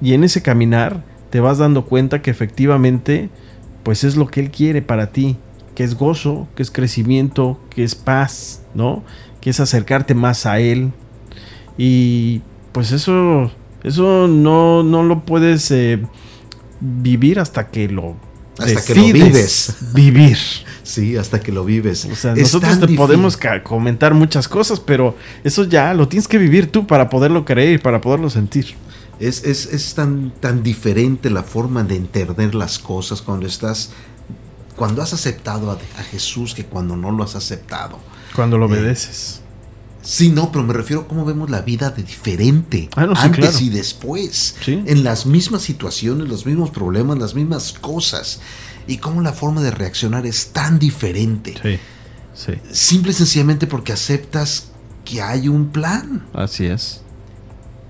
y 0.00 0.14
en 0.14 0.24
ese 0.24 0.42
caminar, 0.42 1.04
te 1.36 1.40
vas 1.40 1.58
dando 1.58 1.84
cuenta 1.84 2.22
que 2.22 2.30
efectivamente, 2.30 3.28
pues 3.82 4.04
es 4.04 4.16
lo 4.16 4.26
que 4.26 4.40
Él 4.40 4.50
quiere 4.50 4.80
para 4.80 5.12
ti, 5.12 5.36
que 5.74 5.84
es 5.84 5.94
gozo, 5.94 6.48
que 6.56 6.62
es 6.62 6.70
crecimiento, 6.70 7.60
que 7.68 7.84
es 7.84 7.94
paz, 7.94 8.62
¿no? 8.74 9.04
Que 9.42 9.50
es 9.50 9.60
acercarte 9.60 10.14
más 10.14 10.46
a 10.46 10.60
Él. 10.60 10.92
Y 11.76 12.40
pues 12.72 12.90
eso 12.90 13.52
eso 13.84 14.28
no, 14.28 14.82
no 14.82 15.02
lo 15.02 15.26
puedes 15.26 15.70
eh, 15.72 16.00
vivir 16.80 17.38
hasta 17.38 17.66
que 17.66 17.86
lo 17.86 18.16
hasta 18.58 18.82
que 18.82 18.94
lo 18.94 19.02
vives. 19.02 19.76
Vivir. 19.92 20.38
Sí, 20.86 21.16
hasta 21.16 21.40
que 21.40 21.50
lo 21.50 21.64
vives. 21.64 22.04
O 22.04 22.14
sea, 22.14 22.36
nosotros 22.36 22.78
te 22.78 22.86
podemos 22.94 23.36
comentar 23.64 24.14
muchas 24.14 24.46
cosas, 24.46 24.78
pero 24.78 25.16
eso 25.42 25.64
ya 25.64 25.92
lo 25.92 26.06
tienes 26.06 26.28
que 26.28 26.38
vivir 26.38 26.70
tú 26.70 26.86
para 26.86 27.08
poderlo 27.10 27.44
creer 27.44 27.72
y 27.72 27.78
para 27.78 28.00
poderlo 28.00 28.30
sentir. 28.30 28.76
Es, 29.18 29.44
es, 29.44 29.66
es 29.66 29.94
tan, 29.94 30.32
tan 30.40 30.62
diferente 30.62 31.30
la 31.30 31.42
forma 31.42 31.82
de 31.84 31.96
entender 31.96 32.54
las 32.54 32.78
cosas 32.78 33.22
cuando 33.22 33.46
estás, 33.46 33.90
cuando 34.76 35.02
has 35.02 35.12
aceptado 35.12 35.70
a, 35.70 36.02
Jesús 36.02 36.54
que 36.54 36.66
cuando 36.66 36.96
no 36.96 37.10
lo 37.10 37.24
has 37.24 37.34
aceptado. 37.34 37.98
Cuando 38.34 38.58
lo 38.58 38.66
eh, 38.66 38.72
obedeces. 38.72 39.40
Sí, 40.02 40.28
no, 40.28 40.52
pero 40.52 40.64
me 40.64 40.72
refiero 40.72 41.02
a 41.02 41.08
cómo 41.08 41.24
vemos 41.24 41.50
la 41.50 41.62
vida 41.62 41.90
de 41.90 42.04
diferente. 42.04 42.88
Ah, 42.94 43.08
antes 43.16 43.60
y 43.60 43.70
después. 43.70 44.54
En 44.66 45.02
las 45.02 45.26
mismas 45.26 45.62
situaciones, 45.62 46.28
los 46.28 46.46
mismos 46.46 46.70
problemas, 46.70 47.18
las 47.18 47.34
mismas 47.34 47.72
cosas. 47.72 48.40
Y 48.86 48.98
cómo 48.98 49.20
la 49.20 49.32
forma 49.32 49.62
de 49.62 49.72
reaccionar 49.72 50.24
es 50.24 50.52
tan 50.52 50.78
diferente. 50.78 51.54
Sí. 51.60 51.78
Sí. 52.34 52.52
Simple 52.70 53.12
y 53.12 53.14
sencillamente 53.14 53.66
porque 53.66 53.92
aceptas 53.92 54.68
que 55.04 55.22
hay 55.22 55.48
un 55.48 55.70
plan. 55.70 56.24
Así 56.34 56.66
es. 56.66 57.00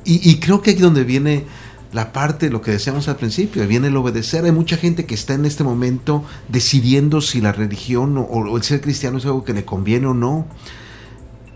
Y, 0.06 0.36
creo 0.36 0.62
que 0.62 0.70
aquí 0.70 0.80
donde 0.80 1.02
viene 1.02 1.44
la 1.92 2.12
parte, 2.12 2.48
lo 2.48 2.62
que 2.62 2.70
decíamos 2.70 3.08
al 3.08 3.16
principio, 3.16 3.66
viene 3.66 3.88
el 3.88 3.96
obedecer. 3.96 4.44
Hay 4.44 4.52
mucha 4.52 4.76
gente 4.76 5.04
que 5.04 5.14
está 5.14 5.34
en 5.34 5.44
este 5.44 5.64
momento 5.64 6.24
decidiendo 6.48 7.20
si 7.20 7.40
la 7.40 7.52
religión 7.52 8.16
o 8.16 8.56
el 8.56 8.62
ser 8.62 8.80
cristiano 8.80 9.18
es 9.18 9.24
algo 9.24 9.44
que 9.44 9.52
le 9.52 9.64
conviene 9.64 10.06
o 10.06 10.14
no 10.14 10.46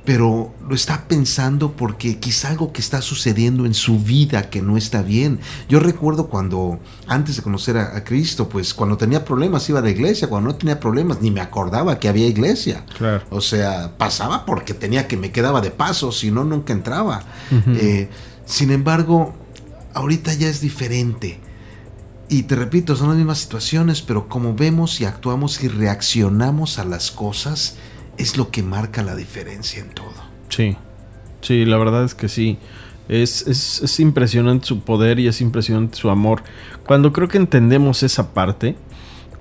pero 0.05 0.53
lo 0.69 0.75
está 0.75 1.05
pensando 1.07 1.73
porque 1.73 2.19
quizá 2.19 2.49
algo 2.49 2.73
que 2.73 2.81
está 2.81 3.03
sucediendo 3.03 3.67
en 3.67 3.75
su 3.75 3.99
vida 3.99 4.51
que 4.51 4.63
no 4.63 4.77
está 4.77 5.03
bien. 5.03 5.41
Yo 5.69 5.79
recuerdo 5.79 6.27
cuando, 6.27 6.81
antes 7.07 7.37
de 7.37 7.43
conocer 7.43 7.77
a, 7.77 8.03
Cristo, 8.03 8.49
pues 8.49 8.73
cuando 8.73 8.97
tenía 8.97 9.25
problemas 9.25 9.69
iba 9.69 9.79
a 9.79 9.83
la 9.83 9.91
iglesia, 9.91 10.29
cuando 10.29 10.51
no 10.51 10.57
tenía 10.57 10.81
problemas 10.81 11.21
ni 11.21 11.31
me 11.31 11.41
acordaba 11.41 11.99
que 11.99 12.09
había 12.09 12.27
iglesia. 12.27 12.85
O 13.31 13.41
sea, 13.41 13.93
pasaba 13.99 14.47
porque 14.47 14.75
tenía 14.75 15.07
que 15.07 15.17
me 15.17 15.31
quedaba 15.33 15.61
de 15.61 15.71
paso, 15.71 16.13
si 16.13 16.31
no, 16.31 16.45
nunca 16.45 16.73
entraba. 16.73 17.23
Eh, 17.75 18.09
sin 18.51 18.73
embargo, 18.73 19.33
ahorita 19.95 20.35
ya 20.35 20.49
es 20.49 20.61
diferente. 20.61 21.39
Y 22.29 22.43
te 22.45 22.57
repito, 22.57 22.97
son 22.97 23.09
las 23.09 23.17
mismas 23.17 23.39
situaciones, 23.39 24.03
pero 24.03 24.29
como 24.29 24.55
vemos 24.55 25.01
y 25.01 25.05
actuamos 25.05 25.63
y 25.63 25.69
reaccionamos 25.69 26.81
a 26.81 26.85
las 26.85 27.13
cosas, 27.13 27.77
es 28.19 28.37
lo 28.37 28.51
que 28.51 28.65
marca 28.65 29.05
la 29.05 29.15
diferencia 29.15 29.81
en 29.81 29.91
todo. 29.91 30.15
Sí, 30.49 30.77
sí, 31.43 31.65
la 31.65 31.79
verdad 31.79 32.05
es 32.05 32.17
que 32.17 32.29
sí. 32.29 32.59
Es, 33.09 33.47
es, 33.47 34.01
impresionante 34.01 34.67
su 34.67 34.81
poder 34.81 35.21
y 35.21 35.29
es 35.29 35.41
impresionante 35.41 35.97
su 35.97 36.11
amor. 36.11 36.43
Cuando 36.87 37.13
creo 37.13 37.29
que 37.29 37.39
entendemos 37.39 38.03
esa 38.03 38.35
parte, 38.35 38.77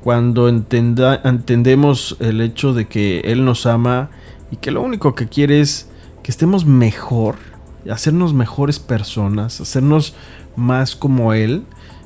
cuando 0.04 0.48
entendemos 0.50 2.15
el 2.19 2.41
hecho 2.41 2.74
de 2.74 2.88
que 2.88 3.22
Él 3.22 3.43
nos 3.43 3.65
ama 3.65 4.12
y 4.52 4.58
que 4.58 4.69
lo 4.69 4.84
único 4.84 5.15
que 5.15 5.28
quiere 5.28 5.62
es 5.62 5.89
que 6.24 6.32
estemos 6.32 6.65
mejor, 6.65 7.48
hacernos 7.91 8.34
mejores 8.34 8.80
personas, 8.80 9.62
hacernos 9.62 10.15
más 10.56 10.95
como 10.95 11.34
Él, 11.34 11.63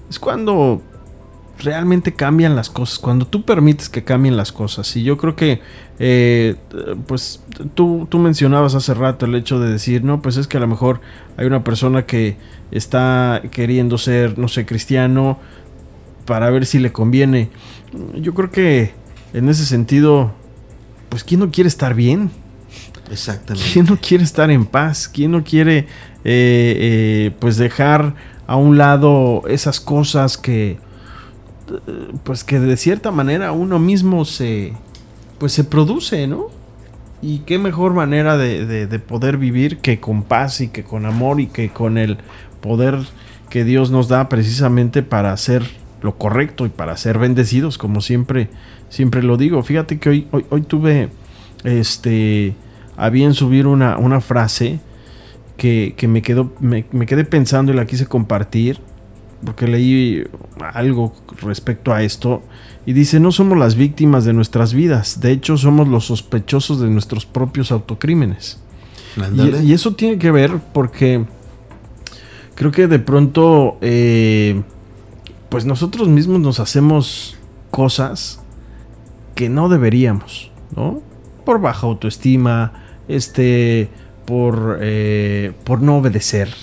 es 0.10 0.20
cuando 0.20 0.82
realmente 1.60 2.14
cambian 2.14 2.56
las 2.56 2.70
cosas, 2.70 3.00
cuando 3.00 3.26
tú 3.26 3.44
permites 3.44 3.90
que 3.90 4.04
cambien 4.04 4.36
las 4.38 4.52
cosas. 4.52 4.96
Y 4.96 5.04
yo 5.04 5.18
creo 5.18 5.36
que, 5.36 5.62
eh, 6.00 6.56
pues 7.08 7.44
tú, 7.74 8.08
tú 8.10 8.20
mencionabas 8.20 8.76
hace 8.76 8.94
rato 8.94 9.26
el 9.26 9.36
hecho 9.36 9.60
de 9.60 9.72
decir, 9.72 10.04
no, 10.04 10.22
pues 10.22 10.38
es 10.38 10.48
que 10.48 10.58
a 10.58 10.60
lo 10.60 10.68
mejor 10.68 11.02
hay 11.38 11.46
una 11.46 11.64
persona 11.64 12.06
que 12.06 12.38
está 12.72 13.42
queriendo 13.52 13.98
ser, 13.98 14.38
no 14.38 14.48
sé, 14.48 14.66
cristiano 14.66 15.40
para 16.26 16.50
ver 16.50 16.66
si 16.66 16.80
le 16.80 16.92
conviene. 16.92 17.50
Yo 18.16 18.34
creo 18.34 18.52
que 18.52 18.94
en 19.34 19.50
ese 19.50 19.66
sentido, 19.66 20.32
pues 21.10 21.24
¿quién 21.24 21.40
no 21.40 21.52
quiere 21.52 21.68
estar 21.68 21.94
bien? 21.94 22.32
Exactamente. 23.14 23.70
¿Quién 23.72 23.86
no 23.86 23.98
quiere 23.98 24.24
estar 24.24 24.52
en 24.52 24.66
paz? 24.66 25.08
¿Quién 25.08 25.32
no 25.32 25.44
quiere, 25.44 25.80
eh, 25.80 25.86
eh, 26.26 27.32
pues 27.40 27.58
dejar 27.58 28.16
a 28.46 28.58
un 28.58 28.78
lado 28.78 29.44
esas 29.48 29.80
cosas 29.80 30.38
que 30.38 30.78
pues 32.24 32.44
que 32.44 32.60
de 32.60 32.78
cierta 32.78 33.12
manera 33.12 33.52
uno 33.52 33.80
mismo 33.80 34.26
se, 34.26 34.74
pues 35.40 35.54
se 35.54 35.64
produce, 35.64 36.28
¿no? 36.28 36.48
Y 37.22 37.40
qué 37.40 37.58
mejor 37.58 37.94
manera 37.94 38.38
de, 38.38 39.00
poder 39.00 39.38
vivir 39.38 39.78
que 39.78 40.00
con 40.00 40.24
paz 40.24 40.60
y 40.60 40.68
que 40.68 40.84
con 40.84 41.06
amor 41.06 41.40
y 41.40 41.48
que 41.48 41.70
con 41.70 41.98
el 41.98 42.18
poder 42.60 43.00
que 43.50 43.64
Dios 43.64 43.92
nos 43.92 44.10
da 44.10 44.28
precisamente 44.28 45.04
para 45.04 45.32
hacer 45.32 45.64
lo 46.02 46.18
correcto 46.18 46.66
y 46.66 46.70
para 46.70 46.98
ser 46.98 47.20
bendecidos, 47.20 47.78
como 47.78 48.02
siempre, 48.02 48.50
siempre 48.90 49.24
lo 49.24 49.38
digo. 49.38 49.64
Fíjate 49.64 50.00
que 50.00 50.10
hoy, 50.10 50.28
hoy, 50.50 50.62
tuve 50.64 51.10
este 51.64 52.56
a 52.98 53.10
bien 53.10 53.34
subir 53.34 53.68
una, 53.68 53.98
una 53.98 54.22
frase 54.22 54.80
que, 55.58 55.96
me 56.08 56.22
quedó, 56.22 56.54
me, 56.60 56.86
me 56.92 57.06
quedé 57.06 57.24
pensando 57.24 57.72
y 57.72 57.76
la 57.76 57.86
quise 57.86 58.06
compartir 58.06 58.80
porque 59.44 59.68
leí 59.68 60.24
algo 60.74 61.14
respecto 61.42 61.94
a 61.94 62.04
esto, 62.04 62.42
y 62.86 62.94
dice, 62.94 63.20
no 63.20 63.32
somos 63.32 63.58
las 63.58 63.76
víctimas 63.76 64.26
de 64.26 64.34
nuestras 64.34 64.74
vidas, 64.74 65.20
de 65.20 65.32
hecho 65.32 65.58
somos 65.58 65.88
los 65.88 66.06
sospechosos 66.06 66.80
de 66.80 66.90
nuestros 66.90 67.26
propios 67.26 67.72
autocrímenes. 67.72 68.60
Y, 69.64 69.74
eso 69.74 69.94
tiene 69.94 70.18
que 70.18 70.32
ver 70.32 70.60
porque 70.74 71.26
creo 72.56 72.72
que 72.72 72.88
de 72.88 73.00
pronto, 73.00 73.78
eh, 73.82 74.64
pues 75.50 75.66
nosotros 75.66 76.08
mismos 76.08 76.40
nos 76.40 76.60
hacemos 76.60 77.38
cosas 77.70 78.42
que 79.36 79.50
no 79.50 79.70
deberíamos, 79.70 80.52
¿no? 80.76 81.02
Por 81.46 81.62
baja 81.62 81.86
autoestima, 81.86 82.83
este, 83.16 83.90
por, 84.26 84.80
eh, 84.82 85.54
por 85.64 85.82
no 85.82 85.98
obedecer, 85.98 86.54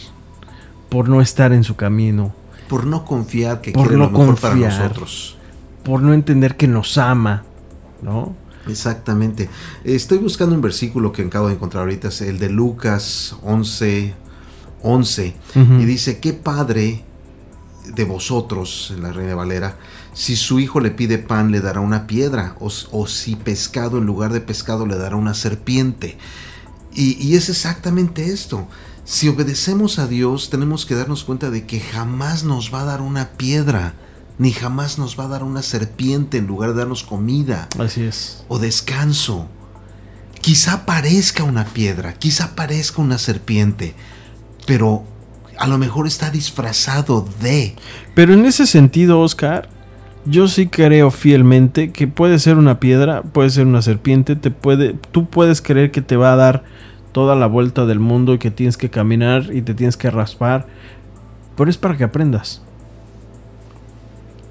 por 0.89 1.09
no 1.09 1.21
estar 1.21 1.53
en 1.53 1.65
su 1.65 1.77
camino, 1.77 2.35
por 2.69 2.87
no 2.87 3.05
confiar 3.05 3.61
que 3.61 3.73
quiere 3.73 3.97
lo 3.97 4.11
mejor 4.11 4.39
para 4.39 4.55
nosotros. 4.55 5.37
por 5.83 6.03
no 6.03 6.15
entender 6.15 6.57
que 6.57 6.69
nos 6.69 6.99
ama, 6.99 7.45
¿no? 8.03 8.35
Exactamente. 8.69 9.49
Estoy 9.85 10.19
buscando 10.19 10.55
un 10.55 10.61
versículo 10.61 11.13
que 11.13 11.23
acabo 11.23 11.49
de 11.49 11.55
encontrar 11.55 11.83
ahorita, 11.83 12.09
es 12.09 12.21
el 12.21 12.39
de 12.39 12.51
Lucas 12.51 13.37
11, 13.43 14.15
11, 14.83 15.35
y 15.55 15.85
dice, 15.85 16.21
¿qué 16.21 16.33
padre 16.33 17.05
de 17.87 18.05
vosotros, 18.05 18.93
en 18.95 19.03
la 19.03 19.13
Reina 19.13 19.35
Valera, 19.35 19.77
si 20.13 20.37
su 20.37 20.61
hijo 20.61 20.81
le 20.81 20.91
pide 20.91 21.19
pan 21.19 21.51
le 21.51 21.61
dará 21.61 21.81
una 21.81 22.07
piedra, 22.07 22.57
o, 22.61 23.07
si 23.07 23.37
pescado 23.37 23.99
en 23.99 24.07
lugar 24.07 24.33
de 24.33 24.41
pescado 24.41 24.87
le 24.87 24.97
dará 24.97 25.17
una 25.17 25.35
serpiente? 25.35 26.19
Y, 26.93 27.13
y 27.25 27.37
es 27.37 27.49
exactamente 27.49 28.33
esto. 28.33 28.67
Si 29.05 29.29
obedecemos 29.29 29.99
a 29.99 30.07
Dios, 30.07 30.51
tenemos 30.51 30.87
que 30.87 30.95
darnos 30.95 31.25
cuenta 31.25 31.51
de 31.51 31.67
que 31.67 31.81
jamás 31.81 32.45
nos 32.45 32.73
va 32.73 32.83
a 32.83 32.85
dar 32.85 33.01
una 33.01 33.31
piedra 33.31 33.95
ni 34.41 34.53
jamás 34.53 34.97
nos 34.97 35.21
va 35.21 35.25
a 35.25 35.29
dar 35.29 35.43
una 35.45 35.61
serpiente 35.61 36.39
en 36.39 36.47
lugar 36.47 36.71
de 36.71 36.79
darnos 36.79 37.05
comida. 37.05 37.69
Así 37.79 38.05
es. 38.05 38.43
O 38.49 38.59
descanso. 38.59 39.47
Quizá 40.41 40.87
parezca 40.87 41.45
una 41.45 41.67
piedra, 41.67 42.15
quizá 42.15 42.57
parezca 42.57 43.03
una 43.03 43.19
serpiente, 43.19 43.95
pero 44.67 45.05
a 45.59 45.67
lo 45.67 45.77
mejor 45.77 46.07
está 46.07 46.31
disfrazado 46.31 47.29
de. 47.43 47.77
Pero 48.15 48.33
en 48.33 48.47
ese 48.47 48.67
sentido, 48.67 49.21
Oscar, 49.21 49.69
yo 50.25 50.49
sí 50.49 50.67
creo 50.69 51.11
fielmente 51.11 51.93
que 51.93 52.07
puede 52.07 52.39
ser 52.39 52.57
una 52.57 52.81
piedra, 52.81 53.23
puede 53.23 53.51
ser 53.51 53.67
una 53.67 53.83
serpiente, 53.83 54.37
te 54.37 54.51
puede, 54.51 54.95
tú 55.13 55.29
puedes 55.29 55.63
creer 55.63 55.91
que 55.91 56.03
te 56.03 56.17
va 56.17 56.33
a 56.33 56.37
dar 56.37 56.63
toda 57.13 57.35
la 57.35 57.47
vuelta 57.47 57.87
del 57.87 57.99
mundo 57.99 58.35
y 58.35 58.39
que 58.39 58.51
tienes 58.51 58.77
que 58.77 58.91
caminar 58.91 59.47
y 59.53 59.63
te 59.63 59.75
tienes 59.75 59.97
que 59.97 60.11
raspar, 60.11 60.67
pero 61.57 61.71
es 61.71 61.77
para 61.77 61.97
que 61.97 62.05
aprendas 62.05 62.63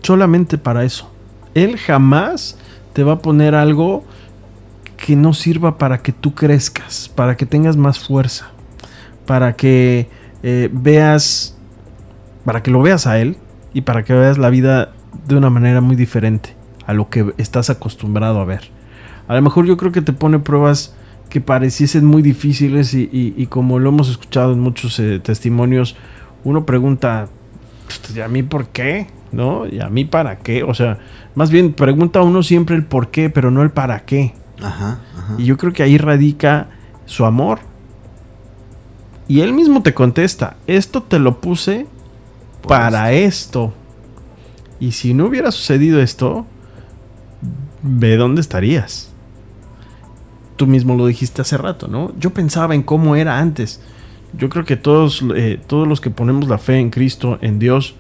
solamente 0.02 0.58
para 0.58 0.84
eso. 0.84 1.12
Él 1.54 1.78
jamás 1.78 2.58
te 2.94 3.04
va 3.04 3.14
a 3.14 3.20
poner 3.20 3.56
algo 3.56 4.04
que 4.98 5.16
no 5.16 5.34
sirva 5.34 5.78
para 5.78 6.00
que 6.02 6.12
tú 6.12 6.34
crezcas, 6.34 7.10
para 7.14 7.38
que 7.38 7.46
tengas 7.46 7.78
más 7.78 8.00
fuerza, 8.00 8.50
para 9.26 9.54
que 9.54 10.10
eh, 10.44 10.70
veas, 10.72 11.56
para 12.44 12.64
que 12.64 12.72
lo 12.72 12.82
veas 12.82 13.08
a 13.08 13.20
Él 13.20 13.38
y 13.74 13.82
para 13.82 14.04
que 14.04 14.14
veas 14.14 14.38
la 14.38 14.50
vida 14.50 14.94
de 15.28 15.36
una 15.36 15.50
manera 15.50 15.82
muy 15.82 15.96
diferente 15.96 16.56
a 16.86 16.94
lo 16.94 17.10
que 17.10 17.34
estás 17.38 17.70
acostumbrado 17.70 18.40
a 18.40 18.46
ver. 18.46 18.70
A 19.28 19.36
lo 19.36 19.42
mejor 19.42 19.66
yo 19.66 19.78
creo 19.78 19.92
que 19.92 20.02
te 20.02 20.14
pone 20.14 20.40
pruebas 20.40 20.96
que 21.30 21.42
pareciesen 21.42 22.06
muy 22.06 22.22
difíciles 22.22 22.94
y, 22.94 23.48
como 23.50 23.78
lo 23.78 23.90
hemos 23.90 24.10
escuchado 24.10 24.54
en 24.54 24.60
muchos 24.60 25.00
eh, 25.00 25.20
testimonios, 25.20 25.96
uno 26.44 26.66
pregunta, 26.66 27.28
pues, 27.86 28.16
¿y 28.16 28.22
a 28.22 28.28
mí 28.28 28.42
por 28.42 28.68
qué? 28.68 29.08
¿no? 29.32 29.68
¿Y 29.68 29.80
a 29.80 29.90
mí 29.90 30.06
para 30.06 30.40
qué? 30.40 30.64
O 30.64 30.74
sea, 30.74 31.00
más 31.36 31.52
bien 31.52 31.74
pregunta 31.74 32.22
uno 32.22 32.44
siempre 32.44 32.76
el 32.76 32.86
por 32.86 33.10
qué, 33.10 33.30
pero 33.30 33.52
no 33.52 33.62
el 33.62 33.72
para 33.72 34.02
qué. 34.02 34.34
Ajá, 34.62 35.00
Y 35.38 35.46
yo 35.46 35.58
creo 35.58 35.72
que 35.72 35.84
ahí 35.84 35.98
radica 35.98 36.68
su 37.06 37.26
amor. 37.26 37.60
Y 39.28 39.42
él 39.42 39.54
mismo 39.54 39.84
te 39.84 39.94
contesta, 39.94 40.56
esto 40.68 41.04
te 41.04 41.20
lo 41.20 41.40
puse 41.40 41.86
para 42.68 43.12
esto. 43.12 43.74
Y 44.80 44.92
si 44.94 45.14
no 45.14 45.26
hubiera 45.26 45.52
sucedido 45.52 46.02
esto, 46.02 46.46
ve 47.82 48.18
dónde 48.18 48.42
estarías. 48.42 49.10
Tú 50.56 50.68
mismo 50.68 50.96
lo 50.96 51.08
dijiste 51.08 51.42
hace 51.42 51.58
rato, 51.58 51.88
¿no? 51.88 52.14
Yo 52.20 52.32
pensaba 52.32 52.76
en 52.76 52.84
cómo 52.84 53.16
era 53.16 53.40
antes. 53.40 53.82
Yo 54.38 54.50
creo 54.50 54.66
que 54.66 54.78
todos, 54.78 55.24
eh, 55.36 55.60
todos 55.68 55.88
los 55.88 56.02
que 56.02 56.10
ponemos 56.10 56.48
la 56.48 56.58
fe 56.58 56.78
en 56.78 56.90
Cristo, 56.90 57.40
en 57.42 57.60
Dios, 57.60 57.96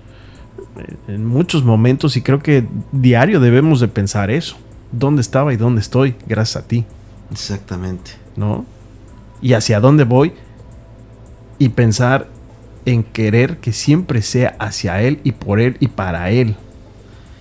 en 1.07 1.25
muchos 1.25 1.63
momentos 1.63 2.17
y 2.17 2.21
creo 2.21 2.39
que 2.39 2.67
diario 2.91 3.39
debemos 3.39 3.79
de 3.79 3.87
pensar 3.87 4.29
eso. 4.29 4.57
¿Dónde 4.91 5.21
estaba 5.21 5.53
y 5.53 5.57
dónde 5.57 5.81
estoy? 5.81 6.15
Gracias 6.27 6.63
a 6.63 6.67
ti. 6.67 6.85
Exactamente. 7.31 8.11
¿No? 8.35 8.65
Y 9.41 9.53
hacia 9.53 9.79
dónde 9.79 10.03
voy 10.03 10.33
y 11.57 11.69
pensar 11.69 12.27
en 12.85 13.03
querer 13.03 13.57
que 13.57 13.73
siempre 13.73 14.21
sea 14.21 14.55
hacia 14.59 15.01
Él 15.01 15.19
y 15.23 15.33
por 15.33 15.59
Él 15.59 15.77
y 15.79 15.87
para 15.87 16.31
Él. 16.31 16.55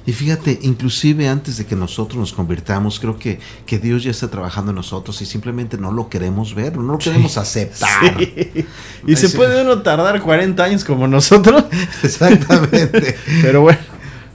Y 0.08 0.14
fíjate, 0.14 0.58
inclusive 0.62 1.28
antes 1.28 1.58
de 1.58 1.66
que 1.66 1.76
nosotros 1.76 2.18
nos 2.18 2.32
convirtamos, 2.32 2.98
creo 2.98 3.18
que, 3.18 3.40
que 3.66 3.78
Dios 3.78 4.04
ya 4.04 4.10
está 4.10 4.30
trabajando 4.30 4.70
en 4.70 4.76
nosotros 4.76 5.20
y 5.20 5.26
simplemente 5.26 5.76
no 5.76 5.92
lo 5.92 6.08
queremos 6.08 6.54
ver, 6.54 6.78
no 6.78 6.92
lo 6.92 6.98
queremos 6.98 7.36
aceptar. 7.36 8.16
Y 9.06 9.16
se 9.16 9.28
puede 9.28 9.60
uno 9.60 9.82
tardar 9.82 10.22
40 10.22 10.64
años 10.64 10.82
como 10.82 11.06
nosotros. 11.06 11.62
Exactamente. 12.02 13.18
Pero 13.42 13.60
bueno, 13.60 13.80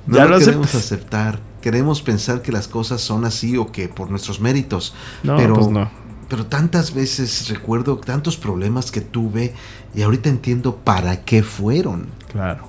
no 0.06 0.18
ya 0.18 0.26
lo, 0.26 0.38
queremos 0.38 0.76
aceptar. 0.76 1.40
Queremos 1.60 2.04
pensar 2.04 2.44
que 2.44 2.52
las 2.52 2.68
cosas 2.68 3.02
son 3.02 3.26
así 3.26 3.58
o 3.58 3.72
que 3.72 3.90
por 3.90 4.12
nuestros 4.12 4.40
méritos. 4.40 4.94
No, 5.24 5.38
pero, 5.38 5.56
pues 5.56 5.70
no. 5.70 5.90
Pero 6.30 6.46
tantas 6.46 6.94
veces 6.94 7.50
recuerdo 7.50 7.98
tantos 7.98 8.38
problemas 8.38 8.92
que 8.92 9.02
tuve 9.02 9.56
y 9.96 10.04
ahorita 10.04 10.30
entiendo 10.30 10.76
para 10.76 11.26
qué 11.26 11.42
fueron. 11.42 12.10
Claro, 12.32 12.68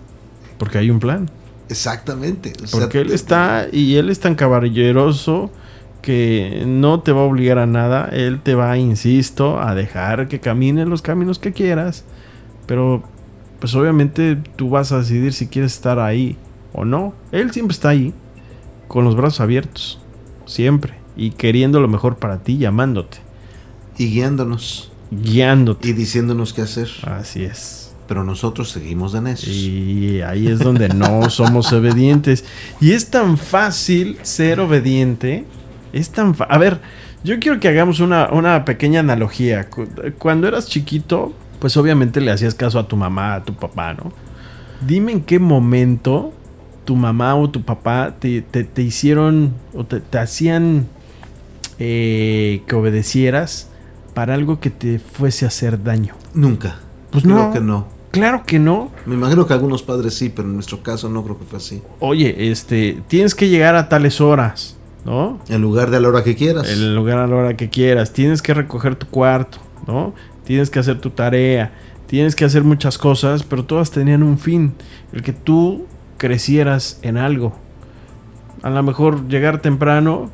porque 0.57 0.79
hay 0.79 0.89
un 0.89 1.01
plan. 1.01 1.29
Exactamente. 1.69 2.53
Porque 2.71 3.01
él 3.01 3.11
está, 3.13 3.67
y 3.71 3.97
él 3.97 4.11
es 4.11 4.21
tan 4.21 4.35
caballeroso 4.35 5.51
que 6.03 6.65
no 6.67 7.01
te 7.01 7.13
va 7.13 7.23
a 7.23 7.25
obligar 7.25 7.59
a 7.59 7.67
nada. 7.67 8.09
Él 8.13 8.41
te 8.43 8.55
va, 8.55 8.77
insisto, 8.77 9.61
a 9.61 9.75
dejar 9.75 10.29
que 10.29 10.41
camine 10.41 10.85
los 10.85 11.03
caminos 11.03 11.39
que 11.39 11.53
quieras. 11.53 12.05
Pero, 12.67 13.03
pues 13.61 13.75
obviamente 13.75 14.37
tú 14.57 14.69
vas 14.71 14.93
a 14.93 14.99
decidir 14.99 15.33
si 15.33 15.47
quieres 15.47 15.73
estar 15.73 15.99
ahí 15.99 16.37
o 16.73 16.85
no. 16.85 17.15
Él 17.33 17.51
siempre 17.53 17.73
está 17.73 17.91
ahí, 17.91 18.13
con 18.89 19.05
los 19.05 19.17
brazos 19.17 19.41
abiertos. 19.41 20.01
Siempre. 20.45 20.95
Y 21.17 21.31
queriendo 21.31 21.81
lo 21.81 21.89
mejor 21.89 22.17
para 22.17 22.39
ti, 22.39 22.59
llamándote. 22.59 23.19
Y 23.97 24.11
guiándonos. 24.11 24.93
Guiándote. 25.11 25.89
Y 25.89 25.93
diciéndonos 25.93 26.53
qué 26.53 26.63
hacer. 26.63 26.91
Así 27.05 27.45
es 27.45 27.84
pero 28.07 28.25
nosotros 28.25 28.71
seguimos 28.71 29.13
de 29.13 29.21
necios. 29.21 29.55
Y 29.55 30.21
ahí 30.23 30.49
es 30.49 30.59
donde 30.59 30.89
no 30.89 31.29
somos 31.31 31.73
obedientes. 31.73 32.45
Y 32.81 32.93
es 32.93 33.11
tan 33.11 33.39
fácil 33.39 34.19
ser 34.23 34.61
obediente. 34.61 35.45
Es 35.93 36.11
tan 36.11 36.35
A 36.49 36.59
ver, 36.59 36.81
yo 37.23 37.39
quiero 37.41 37.61
que 37.61 37.69
hagamos 37.69 38.01
una, 38.01 38.31
una, 38.31 38.65
pequeña 38.65 39.01
analogía. 39.01 39.69
Cuando 40.19 40.49
eras 40.49 40.67
chiquito, 40.67 41.33
pues 41.59 41.77
obviamente 41.77 42.21
le 42.21 42.31
hacías 42.31 42.55
caso 42.55 42.79
a 42.79 42.89
tu 42.89 42.97
mamá, 42.97 43.35
a 43.35 43.45
tu 43.45 43.55
papá, 43.55 43.95
¿no? 43.95 44.13
Dime 44.87 45.13
en 45.13 45.21
qué 45.23 45.39
momento 45.39 46.33
tu 46.85 46.97
mamá 46.97 47.35
o 47.37 47.49
tu 47.49 47.63
papá 47.63 48.17
te, 48.19 48.43
te, 48.43 48.83
hicieron 48.83 49.55
o 49.73 49.85
te, 49.85 50.01
te 50.01 50.19
hacían 50.19 50.87
eh, 51.79 52.63
que 52.67 52.75
obedecieras 52.77 53.71
para 54.13 54.35
algo 54.35 54.61
que 54.61 54.71
te 54.71 54.99
fuese 54.99 55.45
a 55.45 55.49
hacer 55.49 55.83
daño. 55.83 56.15
Nunca. 56.35 56.77
Pues 57.15 57.23
creo 57.23 57.53
que 57.53 57.61
no. 57.61 57.87
Claro 58.11 58.43
que 58.45 58.59
no. 58.59 58.91
Me 59.07 59.15
imagino 59.15 59.47
que 59.47 59.53
algunos 59.53 59.85
padres 59.85 60.15
sí, 60.15 60.33
pero 60.35 60.49
en 60.49 60.55
nuestro 60.55 60.83
caso 60.83 61.09
no 61.09 61.23
creo 61.23 61.39
que 61.39 61.45
fue 61.45 61.59
así. 61.59 61.81
Oye, 62.01 62.51
este, 62.51 63.01
tienes 63.07 63.37
que 63.37 63.49
llegar 63.49 63.77
a 63.77 63.89
tales 63.89 64.21
horas, 64.21 64.77
¿no? 65.05 65.39
En 65.49 65.63
lugar 65.63 65.93
de 65.93 65.99
a 65.99 66.01
la 66.01 66.09
hora 66.09 66.25
que 66.25 66.35
quieras. 66.35 66.69
En 66.69 66.97
lugar 66.97 67.19
a 67.19 67.29
la 67.29 67.37
hora 67.37 67.57
que 67.57 67.71
quieras. 67.71 68.13
Tienes 68.13 68.43
que 68.43 68.53
recoger 68.53 68.97
tu 68.97 69.07
cuarto, 69.07 69.59
¿no? 69.87 70.13
Tienes 70.43 70.71
que 70.71 70.81
hacer 70.81 71.01
tu 71.01 71.11
tarea. 71.11 71.73
Tienes 72.09 72.35
que 72.35 72.45
hacer 72.45 72.65
muchas 72.65 72.99
cosas, 72.99 73.45
pero 73.45 73.65
todas 73.65 73.93
tenían 73.93 74.25
un 74.25 74.39
fin. 74.39 74.75
El 75.13 75.23
que 75.23 75.33
tú 75.33 75.87
crecieras 76.17 76.99
en 77.03 77.17
algo. 77.17 77.55
A 78.63 78.71
lo 78.71 78.83
mejor 78.83 79.29
llegar 79.29 79.63
temprano, 79.63 80.31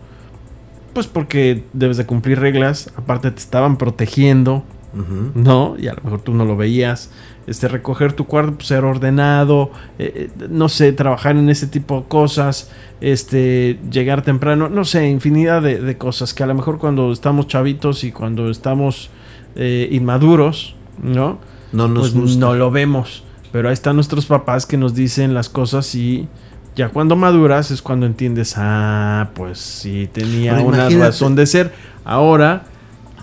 pues 0.94 1.06
porque 1.06 1.64
debes 1.74 1.98
de 1.98 2.06
cumplir 2.06 2.40
reglas. 2.40 2.90
Aparte 2.96 3.30
te 3.30 3.38
estaban 3.38 3.76
protegiendo, 3.76 4.64
¿no? 5.34 5.76
Y 5.78 5.88
a 5.88 5.94
lo 5.94 6.02
mejor 6.02 6.20
tú 6.22 6.34
no 6.34 6.44
lo 6.44 6.56
veías 6.56 7.10
este, 7.46 7.68
recoger 7.68 8.12
tu 8.12 8.26
cuarto, 8.26 8.54
pues, 8.54 8.68
ser 8.68 8.84
ordenado, 8.84 9.70
eh, 9.98 10.28
eh, 10.38 10.46
no 10.48 10.68
sé, 10.68 10.92
trabajar 10.92 11.36
en 11.36 11.48
ese 11.48 11.66
tipo 11.66 12.02
de 12.02 12.08
cosas, 12.08 12.70
este, 13.00 13.78
llegar 13.90 14.22
temprano, 14.22 14.68
no 14.68 14.84
sé, 14.84 15.08
infinidad 15.08 15.62
de, 15.62 15.98
cosas 15.98 16.32
que 16.32 16.42
a 16.42 16.46
lo 16.46 16.54
mejor 16.54 16.78
cuando 16.78 17.12
estamos 17.12 17.48
chavitos 17.48 18.04
y 18.04 18.12
cuando 18.12 18.50
estamos 18.50 19.10
eh, 19.56 19.88
inmaduros, 19.90 20.76
¿no? 21.02 21.38
No 21.72 21.88
nos 21.88 22.10
pues 22.10 22.36
no 22.36 22.54
lo 22.54 22.70
vemos. 22.70 23.24
Pero 23.52 23.68
ahí 23.68 23.72
están 23.72 23.96
nuestros 23.96 24.26
papás 24.26 24.64
que 24.64 24.76
nos 24.76 24.94
dicen 24.94 25.34
las 25.34 25.48
cosas 25.48 25.92
y 25.94 26.28
ya 26.76 26.90
cuando 26.90 27.16
maduras 27.16 27.70
es 27.70 27.82
cuando 27.82 28.06
entiendes, 28.06 28.54
ah, 28.56 29.30
pues 29.34 29.58
sí, 29.58 30.08
tenía 30.12 30.60
una 30.60 30.88
razón 30.88 31.34
de 31.34 31.46
ser. 31.46 31.72
Ahora, 32.04 32.64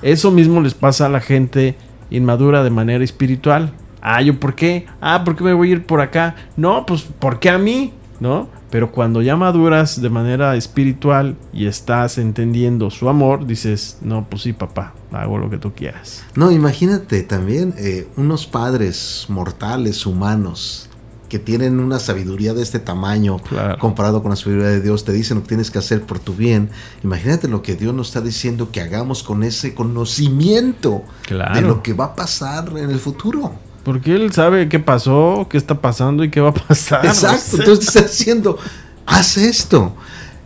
eso 0.02 0.32
mismo 0.32 0.62
les 0.62 0.74
pasa 0.74 1.06
a 1.06 1.10
la 1.10 1.20
gente 1.20 1.76
inmadura 2.10 2.64
de 2.64 2.70
manera 2.70 3.04
espiritual. 3.04 3.74
Ah, 4.02 4.22
¿yo 4.22 4.40
por 4.40 4.56
qué? 4.56 4.86
Ah, 5.02 5.24
¿por 5.24 5.36
qué 5.36 5.44
me 5.44 5.54
voy 5.54 5.70
a 5.70 5.72
ir 5.74 5.86
por 5.86 6.02
acá? 6.02 6.36
No, 6.56 6.86
pues 6.86 7.02
¿por 7.02 7.40
qué 7.40 7.50
a 7.50 7.58
mí? 7.58 7.94
¿No? 8.20 8.50
Pero 8.70 8.92
cuando 8.92 9.22
ya 9.22 9.36
maduras 9.36 10.02
de 10.02 10.10
manera 10.10 10.56
espiritual 10.56 11.38
y 11.54 11.68
estás 11.68 12.18
entendiendo 12.18 12.90
su 12.90 13.08
amor, 13.08 13.46
dices, 13.46 14.00
no, 14.02 14.28
pues 14.30 14.42
sí, 14.42 14.54
papá, 14.54 14.94
hago 15.12 15.38
lo 15.38 15.50
que 15.50 15.58
tú 15.58 15.74
quieras. 15.74 16.26
No, 16.36 16.52
imagínate 16.52 17.24
también 17.24 17.74
eh, 17.78 18.08
unos 18.18 18.46
padres 18.46 19.26
mortales, 19.30 20.06
humanos, 20.06 20.90
que 21.30 21.40
tienen 21.40 21.80
una 21.80 22.00
sabiduría 22.00 22.54
de 22.54 22.62
este 22.62 22.80
tamaño 22.80 23.38
comparado 23.80 24.22
con 24.22 24.30
la 24.30 24.36
sabiduría 24.36 24.70
de 24.70 24.82
Dios, 24.82 25.04
te 25.04 25.12
dicen 25.12 25.38
lo 25.38 25.44
que 25.44 25.50
tienes 25.50 25.72
que 25.72 25.80
hacer 25.80 26.02
por 26.04 26.20
tu 26.20 26.34
bien. 26.34 26.70
Imagínate 27.04 27.48
lo 27.48 27.62
que 27.62 27.76
Dios 27.76 27.94
nos 27.94 28.08
está 28.08 28.22
diciendo 28.22 28.72
que 28.72 28.82
hagamos 28.82 29.24
con 29.24 29.44
ese 29.44 29.74
conocimiento 29.74 31.04
de 31.30 31.62
lo 31.62 31.84
que 31.84 31.94
va 31.94 32.06
a 32.06 32.16
pasar 32.16 32.72
en 32.78 32.90
el 32.90 33.00
futuro. 33.00 33.54
Porque 33.84 34.16
Él 34.16 34.34
sabe 34.34 34.68
qué 34.68 34.80
pasó, 34.80 35.48
qué 35.50 35.58
está 35.58 35.80
pasando 35.80 36.24
y 36.24 36.30
qué 36.30 36.42
va 36.42 36.50
a 36.50 36.54
pasar. 36.54 37.06
Exacto, 37.06 37.56
entonces 37.60 37.88
está 37.88 38.02
diciendo, 38.04 38.58
haz 39.06 39.38
esto. 39.38 39.96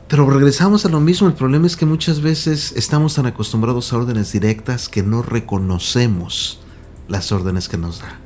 Pero 0.08 0.30
regresamos 0.30 0.86
a 0.86 0.90
lo 0.90 1.00
mismo, 1.00 1.28
el 1.28 1.34
problema 1.34 1.66
es 1.66 1.78
que 1.78 1.86
muchas 1.86 2.22
veces 2.22 2.74
estamos 2.76 3.16
tan 3.16 3.28
acostumbrados 3.28 3.94
a 3.94 3.98
órdenes 3.98 4.34
directas 4.34 4.90
que 4.90 5.04
no 5.04 5.22
reconocemos 5.22 6.60
las 7.08 7.32
órdenes 7.32 7.70
que 7.70 7.78
nos 7.78 8.02
da. 8.02 8.20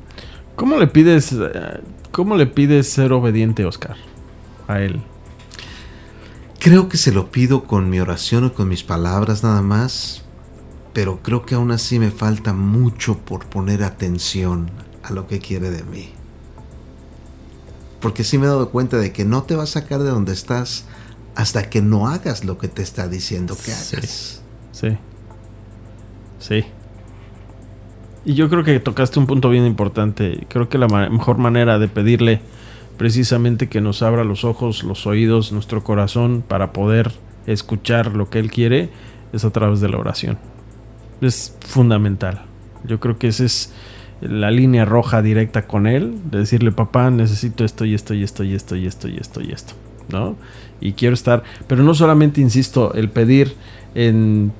¿Cómo 0.56 0.76
le 0.78 0.86
pides, 0.86 1.32
eh, 1.32 1.80
cómo 2.10 2.34
le 2.36 2.46
pides 2.46 2.88
ser 2.88 3.12
obediente, 3.12 3.64
Oscar, 3.66 3.96
a 4.66 4.80
él? 4.80 5.02
Creo 6.58 6.88
que 6.88 6.96
se 6.96 7.12
lo 7.12 7.30
pido 7.30 7.64
con 7.64 7.90
mi 7.90 8.00
oración 8.00 8.44
o 8.44 8.54
con 8.54 8.68
mis 8.68 8.82
palabras 8.82 9.44
nada 9.44 9.60
más, 9.60 10.22
pero 10.94 11.22
creo 11.22 11.44
que 11.44 11.54
aún 11.54 11.70
así 11.70 11.98
me 11.98 12.10
falta 12.10 12.54
mucho 12.54 13.18
por 13.18 13.46
poner 13.46 13.84
atención 13.84 14.70
a 15.02 15.12
lo 15.12 15.28
que 15.28 15.40
quiere 15.40 15.70
de 15.70 15.84
mí. 15.84 16.10
Porque 18.00 18.24
sí 18.24 18.38
me 18.38 18.46
he 18.46 18.48
dado 18.48 18.70
cuenta 18.70 18.96
de 18.96 19.12
que 19.12 19.24
no 19.24 19.42
te 19.42 19.56
va 19.56 19.64
a 19.64 19.66
sacar 19.66 20.02
de 20.02 20.10
donde 20.10 20.32
estás 20.32 20.86
hasta 21.34 21.68
que 21.68 21.82
no 21.82 22.08
hagas 22.08 22.44
lo 22.44 22.56
que 22.56 22.68
te 22.68 22.82
está 22.82 23.08
diciendo 23.08 23.56
que 23.62 23.72
hagas. 23.72 24.40
Sí. 24.72 24.96
Sí. 26.38 26.64
Y 28.26 28.34
yo 28.34 28.50
creo 28.50 28.64
que 28.64 28.80
tocaste 28.80 29.20
un 29.20 29.26
punto 29.26 29.48
bien 29.50 29.64
importante. 29.66 30.46
Creo 30.48 30.68
que 30.68 30.78
la 30.78 30.88
mejor 30.88 31.38
manera 31.38 31.78
de 31.78 31.86
pedirle 31.86 32.40
precisamente 32.98 33.68
que 33.68 33.80
nos 33.80 34.02
abra 34.02 34.24
los 34.24 34.44
ojos, 34.44 34.82
los 34.82 35.06
oídos, 35.06 35.52
nuestro 35.52 35.84
corazón 35.84 36.42
para 36.46 36.72
poder 36.72 37.12
escuchar 37.46 38.16
lo 38.16 38.28
que 38.28 38.40
Él 38.40 38.50
quiere 38.50 38.90
es 39.32 39.44
a 39.44 39.50
través 39.50 39.80
de 39.80 39.88
la 39.90 39.98
oración. 39.98 40.38
Es 41.20 41.56
fundamental. 41.60 42.42
Yo 42.84 42.98
creo 42.98 43.16
que 43.16 43.28
esa 43.28 43.44
es 43.44 43.72
la 44.20 44.50
línea 44.50 44.84
roja 44.84 45.22
directa 45.22 45.68
con 45.68 45.86
Él, 45.86 46.18
de 46.28 46.38
decirle, 46.38 46.72
papá, 46.72 47.12
necesito 47.12 47.64
esto 47.64 47.84
y 47.84 47.94
esto 47.94 48.12
y 48.12 48.24
esto 48.24 48.42
y 48.42 48.54
esto 48.54 48.74
y 48.74 48.86
esto 48.86 49.08
y 49.08 49.18
esto 49.18 49.40
y 49.40 49.52
esto, 49.52 49.74
¿no? 50.08 50.34
Y 50.80 50.94
quiero 50.94 51.14
estar, 51.14 51.44
pero 51.68 51.84
no 51.84 51.94
solamente, 51.94 52.40
insisto, 52.40 52.92
el 52.94 53.08
pedir 53.08 53.54
en 53.94 54.52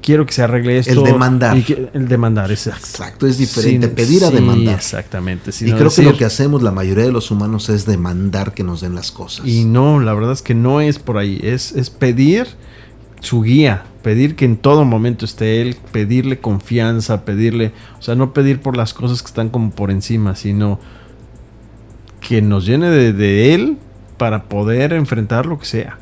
quiero 0.00 0.26
que 0.26 0.32
se 0.32 0.42
arregle 0.42 0.78
esto. 0.78 0.92
El 0.92 1.04
demandar. 1.04 1.56
el 1.56 2.08
demandar, 2.08 2.50
exacto. 2.50 2.86
Exacto, 2.86 3.26
es 3.26 3.38
diferente. 3.38 3.88
pedir 3.88 4.24
a 4.24 4.30
demandar. 4.30 4.74
Exactamente. 4.74 5.50
Y 5.60 5.72
creo 5.72 5.90
que 5.90 6.02
lo 6.02 6.16
que 6.16 6.24
hacemos 6.24 6.62
la 6.62 6.70
mayoría 6.70 7.04
de 7.04 7.12
los 7.12 7.30
humanos 7.30 7.68
es 7.68 7.86
demandar 7.86 8.54
que 8.54 8.62
nos 8.62 8.80
den 8.80 8.94
las 8.94 9.10
cosas. 9.10 9.46
Y 9.46 9.64
no, 9.64 10.00
la 10.00 10.14
verdad 10.14 10.32
es 10.32 10.42
que 10.42 10.54
no 10.54 10.80
es 10.80 10.98
por 10.98 11.18
ahí. 11.18 11.40
Es, 11.42 11.72
es 11.72 11.90
pedir 11.90 12.46
su 13.20 13.42
guía, 13.42 13.84
pedir 14.02 14.36
que 14.36 14.44
en 14.44 14.56
todo 14.56 14.84
momento 14.84 15.24
esté 15.24 15.60
él, 15.60 15.76
pedirle 15.92 16.40
confianza, 16.40 17.24
pedirle, 17.24 17.72
o 17.98 18.02
sea, 18.02 18.14
no 18.14 18.32
pedir 18.32 18.60
por 18.60 18.76
las 18.76 18.94
cosas 18.94 19.22
que 19.22 19.28
están 19.28 19.50
como 19.50 19.70
por 19.70 19.90
encima, 19.90 20.36
sino 20.36 20.80
que 22.20 22.42
nos 22.42 22.66
llene 22.66 22.90
de, 22.90 23.12
de 23.12 23.54
él 23.54 23.78
para 24.16 24.44
poder 24.44 24.92
enfrentar 24.92 25.46
lo 25.46 25.58
que 25.58 25.66
sea. 25.66 25.98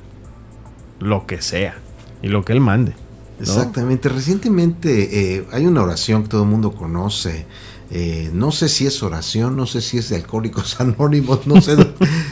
Lo 1.00 1.26
que 1.26 1.40
sea. 1.40 1.76
Y 2.22 2.28
lo 2.28 2.44
que 2.44 2.52
él 2.52 2.60
mande. 2.60 2.94
Exactamente. 3.40 4.08
Recientemente 4.08 5.36
eh, 5.36 5.46
hay 5.52 5.66
una 5.66 5.82
oración 5.82 6.24
que 6.24 6.28
todo 6.28 6.42
el 6.42 6.48
mundo 6.48 6.72
conoce. 6.72 7.46
Eh, 7.90 8.30
no 8.34 8.52
sé 8.52 8.68
si 8.68 8.86
es 8.86 9.02
oración, 9.02 9.56
no 9.56 9.66
sé 9.66 9.80
si 9.80 9.98
es 9.98 10.10
de 10.10 10.16
Alcohólicos 10.16 10.80
Anónimos, 10.80 11.46
no 11.46 11.60
sé. 11.60 11.76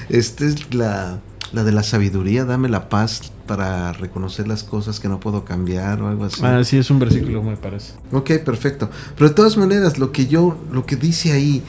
Esta 0.09 0.45
es 0.45 0.75
la, 0.75 1.21
la 1.53 1.65
de 1.65 1.73
la 1.73 1.83
sabiduría, 1.83 2.45
dame 2.45 2.69
la 2.69 2.89
paz 2.89 3.33
para 3.47 3.93
reconocer 3.93 4.49
las 4.49 4.65
cosas 4.65 5.01
que 5.01 5.09
no 5.09 5.21
puedo 5.21 5.45
cambiar 5.45 6.03
o 6.03 6.09
algo 6.09 6.25
así. 6.25 6.43
Ah, 6.45 6.63
sí, 6.65 6.77
es 6.79 6.91
un 6.91 6.99
versículo, 6.99 7.43
me 7.43 7.57
parece. 7.57 7.93
Ok, 8.13 8.33
perfecto. 8.45 8.91
Pero 9.17 9.29
de 9.29 9.35
todas 9.35 9.57
maneras, 9.57 9.99
lo 9.99 10.13
que 10.13 10.27
yo, 10.27 10.59
lo 10.73 10.85
que 10.85 10.97
dice 10.97 11.33
ahí, 11.33 11.63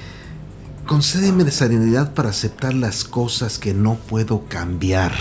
concédeme 0.85 1.49
serenidad 1.51 2.13
para 2.13 2.29
aceptar 2.29 2.73
las 2.73 3.03
cosas 3.03 3.59
que 3.59 3.73
no 3.73 3.95
puedo 3.95 4.45
cambiar 4.47 5.13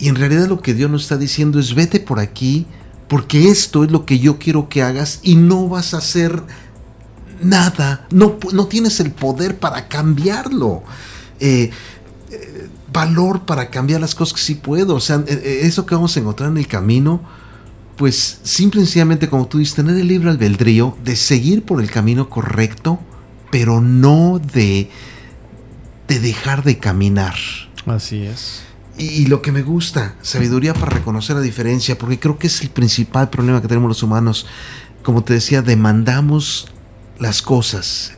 y 0.00 0.08
en 0.08 0.16
realidad 0.16 0.48
lo 0.48 0.60
que 0.60 0.74
Dios 0.74 0.90
nos 0.90 1.02
está 1.02 1.16
diciendo 1.16 1.60
es 1.60 1.74
vete 1.74 2.00
por 2.00 2.18
aquí 2.18 2.66
porque 3.06 3.48
esto 3.48 3.84
es 3.84 3.90
lo 3.90 4.06
que 4.06 4.18
yo 4.18 4.38
quiero 4.38 4.68
que 4.68 4.82
hagas 4.82 5.20
y 5.22 5.36
no 5.36 5.68
vas 5.68 5.94
a 5.94 5.98
hacer 5.98 6.42
nada, 7.42 8.06
no, 8.10 8.38
no 8.52 8.66
tienes 8.66 9.00
el 9.00 9.10
poder 9.10 9.58
para 9.58 9.88
cambiarlo. 9.88 10.82
Eh, 11.40 11.70
eh, 12.30 12.68
valor 12.92 13.46
para 13.46 13.70
cambiar 13.70 14.00
las 14.00 14.14
cosas 14.14 14.34
que 14.34 14.40
sí 14.40 14.54
puedo. 14.54 14.94
O 14.94 15.00
sea, 15.00 15.24
eh, 15.26 15.60
eso 15.64 15.86
que 15.86 15.94
vamos 15.94 16.16
a 16.16 16.20
encontrar 16.20 16.50
en 16.50 16.58
el 16.58 16.66
camino, 16.66 17.20
pues 17.96 18.38
simple 18.42 18.80
y 18.80 18.84
sencillamente, 18.84 19.28
como 19.28 19.48
tú 19.48 19.58
dices, 19.58 19.74
tener 19.74 19.96
el 19.96 20.06
libre 20.06 20.30
albedrío 20.30 20.96
de 21.02 21.16
seguir 21.16 21.64
por 21.64 21.80
el 21.80 21.90
camino 21.90 22.28
correcto, 22.30 23.00
pero 23.50 23.80
no 23.80 24.38
de, 24.38 24.88
de 26.06 26.20
dejar 26.20 26.62
de 26.62 26.78
caminar. 26.78 27.34
Así 27.86 28.22
es. 28.22 28.69
Y, 29.00 29.26
lo 29.26 29.40
que 29.40 29.50
me 29.50 29.62
gusta, 29.62 30.14
sabiduría 30.20 30.74
para 30.74 30.90
reconocer 30.90 31.34
la 31.34 31.40
diferencia, 31.40 31.96
porque 31.96 32.18
creo 32.18 32.38
que 32.38 32.48
es 32.48 32.60
el 32.60 32.68
principal 32.68 33.30
problema 33.30 33.62
que 33.62 33.68
tenemos 33.68 33.88
los 33.88 34.02
humanos. 34.02 34.46
Como 35.02 35.24
te 35.24 35.32
decía, 35.32 35.62
demandamos 35.62 36.66
las 37.18 37.40
cosas. 37.40 38.12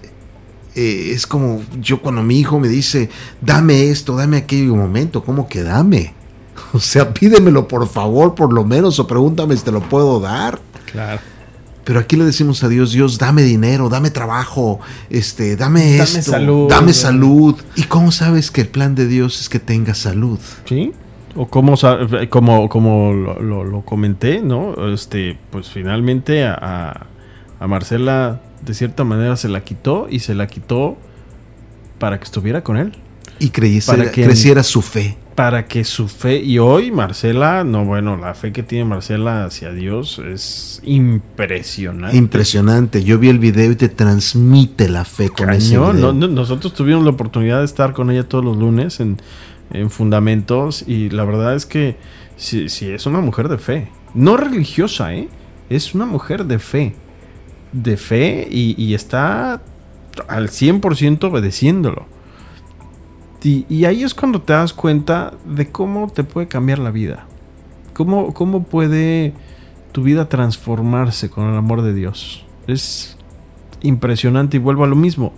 Eh, 0.75 1.13
es 1.13 1.29
como 1.29 1.63
yo 1.81 2.03
cuando 2.03 2.25
mi 2.25 2.41
hijo 2.41 2.59
me 2.59 2.67
dice, 2.67 3.11
dame 3.41 3.91
esto, 3.91 4.17
dame 4.17 4.39
aquello, 4.39 4.73
un 4.73 4.81
momento, 4.81 5.23
¿cómo 5.23 5.49
que 5.49 5.63
dame? 5.63 6.15
O 6.75 6.81
sea, 6.81 7.13
pídemelo 7.15 7.69
por 7.69 7.89
favor, 7.89 8.35
por 8.35 8.53
lo 8.53 8.65
menos, 8.65 8.99
o 8.99 9.07
pregúntame 9.07 9.57
si 9.57 9.63
te 9.63 9.71
lo 9.71 9.83
puedo 9.89 10.19
dar. 10.19 10.59
Claro. 10.91 11.21
Pero 11.85 11.99
aquí 11.99 12.17
le 12.17 12.25
decimos 12.25 12.63
a 12.63 12.69
Dios, 12.69 12.93
Dios, 12.93 13.19
dame 13.19 13.43
dinero, 13.43 13.89
dame 13.89 14.11
trabajo, 14.11 14.81
este, 15.11 15.57
dame, 15.57 15.97
dame 15.97 16.03
esto, 16.03 16.31
salud, 16.31 16.69
dame 16.69 16.93
salud. 16.93 17.57
¿Y 17.75 17.85
cómo 17.85 18.13
sabes 18.13 18.51
que 18.51 18.61
el 18.61 18.69
plan 18.69 18.95
de 18.95 19.09
Dios 19.09 19.41
es 19.41 19.49
que 19.49 19.59
tenga 19.59 19.95
salud? 19.95 20.39
Sí. 20.65 20.93
O 21.35 21.49
como, 21.49 21.75
como, 22.29 22.69
como 22.69 23.13
lo, 23.13 23.83
comenté, 23.83 24.43
¿no? 24.43 24.93
Este, 24.93 25.39
pues 25.51 25.71
finalmente 25.71 26.45
a, 26.45 27.07
a, 27.59 27.67
Marcela 27.67 28.41
de 28.61 28.75
cierta 28.75 29.03
manera 29.03 29.37
se 29.37 29.49
la 29.49 29.65
quitó 29.65 30.09
y 30.11 30.21
se 30.21 30.35
la 30.35 30.47
quitó 30.47 30.99
para 31.99 32.19
que 32.19 32.25
estuviera 32.25 32.63
con 32.63 32.77
él. 32.77 32.93
Y 33.39 33.49
creyese, 33.49 33.91
para 33.91 34.13
que 34.13 34.25
creciera 34.25 34.63
su 34.63 34.83
fe 34.83 35.17
para 35.35 35.67
que 35.67 35.85
su 35.85 36.09
fe, 36.09 36.37
y 36.43 36.59
hoy 36.59 36.91
Marcela, 36.91 37.65
no 37.65 37.85
bueno, 37.85 38.17
la 38.17 38.35
fe 38.35 38.53
que 38.53 38.63
tiene 38.63 38.85
Marcela 38.85 39.45
hacia 39.45 39.73
Dios 39.73 40.19
es 40.19 40.81
impresionante. 40.85 42.17
Impresionante, 42.17 43.03
yo 43.03 43.19
vi 43.19 43.29
el 43.29 43.39
video 43.39 43.73
y 43.73 43.77
te 43.77 43.89
transmite 43.89 44.89
la 44.89 45.05
fe 45.05 45.31
con 45.31 45.51
ese 45.51 45.77
nosotros 45.77 46.75
tuvimos 46.75 47.05
la 47.05 47.11
oportunidad 47.11 47.61
de 47.61 47.65
estar 47.65 47.93
con 47.93 48.11
ella 48.11 48.29
todos 48.29 48.45
los 48.45 48.57
lunes 48.57 49.01
en, 49.01 49.19
Fundamentos 49.89 50.85
y 50.87 51.09
la 51.09 51.25
verdad 51.25 51.55
es 51.55 51.65
que 51.65 51.97
sí, 52.37 52.69
sí, 52.69 52.91
es 52.91 53.07
una 53.07 53.23
mujer 53.23 53.49
de 53.49 53.57
fe, 53.57 53.89
no 54.13 54.37
religiosa, 54.37 55.15
¿eh? 55.15 55.31
es 55.71 55.95
una 55.95 56.05
mujer 56.05 56.45
de 56.45 56.59
fe, 56.59 56.95
de 57.73 57.97
fe 57.97 58.47
y, 58.51 58.75
y 58.77 58.93
está 58.93 59.63
al 60.29 60.51
100% 60.51 61.25
obedeciéndolo. 61.25 62.12
Y, 63.45 63.85
ahí 63.85 64.05
es 64.05 64.15
cuando 64.15 64.41
te 64.41 64.53
das 64.53 64.73
cuenta 64.73 65.35
de 65.45 65.69
cómo 65.69 66.09
te 66.09 66.23
puede 66.23 66.47
cambiar 66.47 66.79
la 66.79 66.91
vida. 66.91 67.27
Cómo, 67.93 68.33
cómo 68.33 68.63
puede 68.65 69.33
tu 69.91 70.03
vida 70.03 70.29
transformarse 70.29 71.29
con 71.29 71.49
el 71.49 71.57
amor 71.57 71.83
de 71.83 71.93
Dios. 71.93 72.47
Es 72.67 73.17
impresionante 73.83 74.57
y 74.57 74.61
vuelvo 74.61 74.85
a 74.85 74.87
lo 74.87 74.97
mismo. 74.97 75.33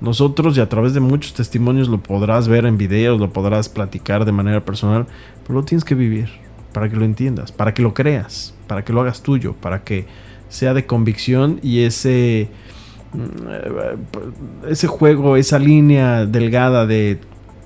Nosotros 0.00 0.56
y 0.58 0.60
a 0.60 0.68
través 0.68 0.92
de 0.92 1.00
muchos 1.00 1.32
testimonios 1.32 1.88
lo 1.88 1.98
podrás 1.98 2.48
ver 2.48 2.66
en 2.66 2.76
videos, 2.76 3.18
lo 3.18 3.32
podrás 3.32 3.70
platicar 3.70 4.26
de 4.26 4.32
manera 4.32 4.64
personal, 4.64 5.06
pero 5.42 5.58
lo 5.58 5.64
tienes 5.64 5.84
que 5.84 5.94
vivir 5.94 6.28
para 6.74 6.90
que 6.90 6.96
lo 6.96 7.06
entiendas, 7.06 7.50
para 7.52 7.72
que 7.72 7.80
lo 7.80 7.94
creas, 7.94 8.54
para 8.66 8.84
que 8.84 8.92
lo 8.92 9.00
hagas 9.00 9.22
tuyo, 9.22 9.54
para 9.54 9.82
que 9.82 10.04
sea 10.50 10.74
de 10.74 10.84
convicción 10.84 11.58
y 11.62 11.80
ese 11.84 12.50
mm, 13.14 14.68
ese 14.68 14.86
juego, 14.86 15.38
esa 15.38 15.58
línea 15.58 16.26
delgada 16.26 16.86
de 16.86 17.18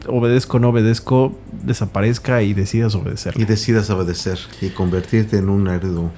obedezco 0.07 0.57
o 0.57 0.61
no 0.61 0.69
obedezco, 0.71 1.39
desaparezca 1.63 2.43
y 2.43 2.55
decidas 2.55 2.95
obedecer. 2.95 3.35
Y 3.37 3.45
decidas 3.45 3.91
obedecer 3.91 4.39
y 4.61 4.71
convertirte 4.71 5.39
en 5.39 5.49
un 5.49 5.69
heredo 5.69 6.11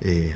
eh, 0.00 0.34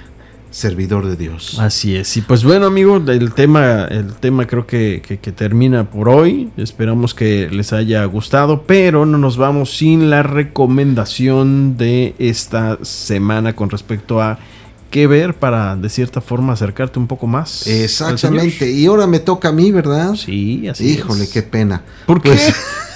servidor 0.51 1.07
de 1.07 1.17
Dios. 1.17 1.59
Así 1.59 1.97
es. 1.97 2.17
Y 2.17 2.23
pues 2.23 2.45
bueno, 2.45 2.67
amigo, 2.67 2.97
el 2.97 3.33
tema, 3.33 3.85
el 3.85 4.15
tema 4.15 4.47
creo 4.47 4.67
que, 4.67 5.01
que, 5.03 5.33
termina 5.33 5.91
por 5.91 6.09
hoy. 6.09 6.51
Esperamos 6.57 7.15
que 7.15 7.49
les 7.51 7.73
haya 7.73 8.05
gustado, 8.05 8.63
pero 8.63 9.07
no 9.07 9.19
nos 9.19 9.37
vamos 9.37 9.77
sin 9.77 10.11
la 10.11 10.23
recomendación 10.23 11.77
de 11.77 12.15
esta 12.19 12.79
semana 12.83 13.55
con 13.55 13.71
respecto 13.71 14.21
a 14.21 14.39
que 14.91 15.07
ver 15.07 15.35
para 15.35 15.77
de 15.77 15.89
cierta 15.89 16.21
forma 16.21 16.53
acercarte 16.53 16.99
un 16.99 17.07
poco 17.07 17.27
más. 17.29 17.67
Exactamente. 17.67 18.71
Y 18.71 18.87
ahora 18.87 19.07
me 19.07 19.21
toca 19.21 19.51
a 19.51 19.53
mí, 19.53 19.71
¿verdad? 19.71 20.15
Sí, 20.17 20.67
así 20.69 20.91
Híjole, 20.91 21.29
qué 21.29 21.43
pena. 21.43 21.83
¿Por 22.07 22.21
Pues, 22.21 22.47
qué? 22.47 22.55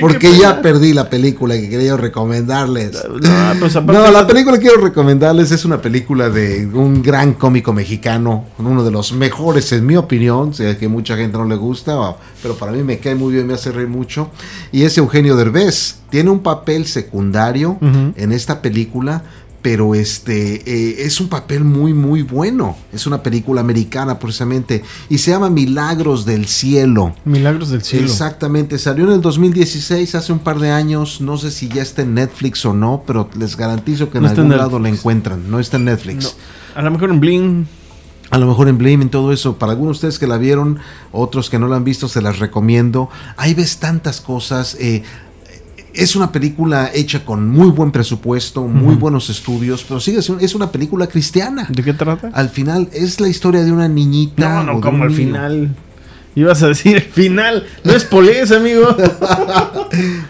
Porque 0.00 0.36
ya 0.36 0.60
perdí 0.62 0.92
la 0.92 1.08
película 1.08 1.54
que 1.54 1.68
quería 1.68 1.96
recomendarles. 1.96 2.92
No, 2.92 3.60
pues 3.60 3.76
aparte- 3.76 4.02
No, 4.02 4.10
la 4.10 4.26
película 4.26 4.58
que 4.58 4.66
quiero 4.66 4.80
recomendarles 4.82 5.50
es 5.50 5.64
una 5.64 5.80
película 5.80 6.28
de 6.30 6.66
un 6.66 7.02
gran 7.02 7.34
cómico 7.34 7.72
mexicano, 7.72 8.44
uno 8.58 8.84
de 8.84 8.90
los 8.90 9.12
mejores 9.12 9.72
en 9.72 9.86
mi 9.86 9.96
opinión, 9.96 10.54
sé 10.54 10.76
que 10.76 10.88
mucha 10.88 11.16
gente 11.16 11.38
no 11.38 11.44
le 11.44 11.56
gusta, 11.56 11.96
pero 12.42 12.54
para 12.56 12.72
mí 12.72 12.82
me 12.82 12.98
cae 12.98 13.14
muy 13.14 13.34
bien, 13.34 13.46
me 13.46 13.54
hace 13.54 13.72
reír 13.72 13.88
mucho, 13.88 14.30
y 14.72 14.82
es 14.84 14.96
Eugenio 14.98 15.36
Derbez. 15.36 15.96
Tiene 16.10 16.30
un 16.30 16.40
papel 16.40 16.86
secundario 16.86 17.78
Ujú. 17.80 18.12
en 18.16 18.32
esta 18.32 18.62
película, 18.62 19.22
pero 19.66 19.96
este 19.96 20.62
eh, 20.64 21.06
es 21.06 21.20
un 21.20 21.28
papel 21.28 21.64
muy 21.64 21.92
muy 21.92 22.22
bueno. 22.22 22.76
Es 22.92 23.04
una 23.04 23.20
película 23.24 23.62
americana 23.62 24.16
precisamente 24.16 24.84
y 25.08 25.18
se 25.18 25.32
llama 25.32 25.50
Milagros 25.50 26.24
del 26.24 26.46
Cielo. 26.46 27.16
Milagros 27.24 27.70
del 27.70 27.82
cielo. 27.82 28.06
Exactamente, 28.06 28.78
salió 28.78 29.06
en 29.06 29.14
el 29.14 29.20
2016, 29.20 30.14
hace 30.14 30.32
un 30.32 30.38
par 30.38 30.60
de 30.60 30.70
años, 30.70 31.20
no 31.20 31.36
sé 31.36 31.50
si 31.50 31.66
ya 31.66 31.82
está 31.82 32.02
en 32.02 32.14
Netflix 32.14 32.64
o 32.64 32.74
no, 32.74 33.02
pero 33.04 33.28
les 33.36 33.56
garantizo 33.56 34.08
que 34.08 34.18
en 34.18 34.22
No 34.22 34.30
algún 34.30 34.52
en 34.52 34.56
lado 34.56 34.78
la 34.78 34.88
encuentran, 34.88 35.50
no 35.50 35.58
está 35.58 35.78
en 35.78 35.86
Netflix. 35.86 36.36
No, 36.76 36.80
a 36.80 36.82
lo 36.84 36.92
mejor 36.92 37.10
en 37.10 37.18
Bling. 37.18 37.66
A 38.30 38.38
lo 38.38 38.46
mejor 38.46 38.68
en 38.68 38.76
Blame, 38.76 39.04
en 39.04 39.08
todo 39.08 39.32
eso, 39.32 39.56
para 39.56 39.72
algunos 39.72 40.00
de 40.00 40.08
ustedes 40.08 40.18
que 40.18 40.26
la 40.26 40.36
vieron, 40.36 40.80
otros 41.12 41.48
que 41.48 41.60
no 41.60 41.68
la 41.68 41.76
han 41.76 41.84
visto, 41.84 42.08
se 42.08 42.20
las 42.20 42.40
recomiendo. 42.40 43.08
Ahí 43.36 43.54
ves 43.54 43.78
tantas 43.78 44.20
cosas. 44.20 44.76
eh, 44.80 45.04
es 45.96 46.16
una 46.16 46.32
película 46.32 46.90
hecha 46.94 47.24
con 47.24 47.48
muy 47.48 47.70
buen 47.70 47.90
presupuesto, 47.90 48.66
muy 48.66 48.94
buenos 48.94 49.30
estudios, 49.30 49.84
pero 49.84 50.00
sigue 50.00 50.22
siendo, 50.22 50.44
es 50.44 50.54
una 50.54 50.70
película 50.70 51.06
cristiana. 51.06 51.66
¿De 51.70 51.82
qué 51.82 51.92
trata? 51.92 52.30
Al 52.32 52.48
final 52.48 52.88
es 52.92 53.20
la 53.20 53.28
historia 53.28 53.64
de 53.64 53.72
una 53.72 53.88
niñita. 53.88 54.62
No, 54.62 54.74
no, 54.74 54.80
como 54.80 55.04
al 55.04 55.10
final. 55.10 55.74
Ibas 56.36 56.62
a 56.62 56.68
decir 56.68 56.96
el 56.96 57.02
final. 57.02 57.66
No 57.82 57.92
es 57.92 58.04
polés, 58.04 58.52
amigo. 58.52 58.94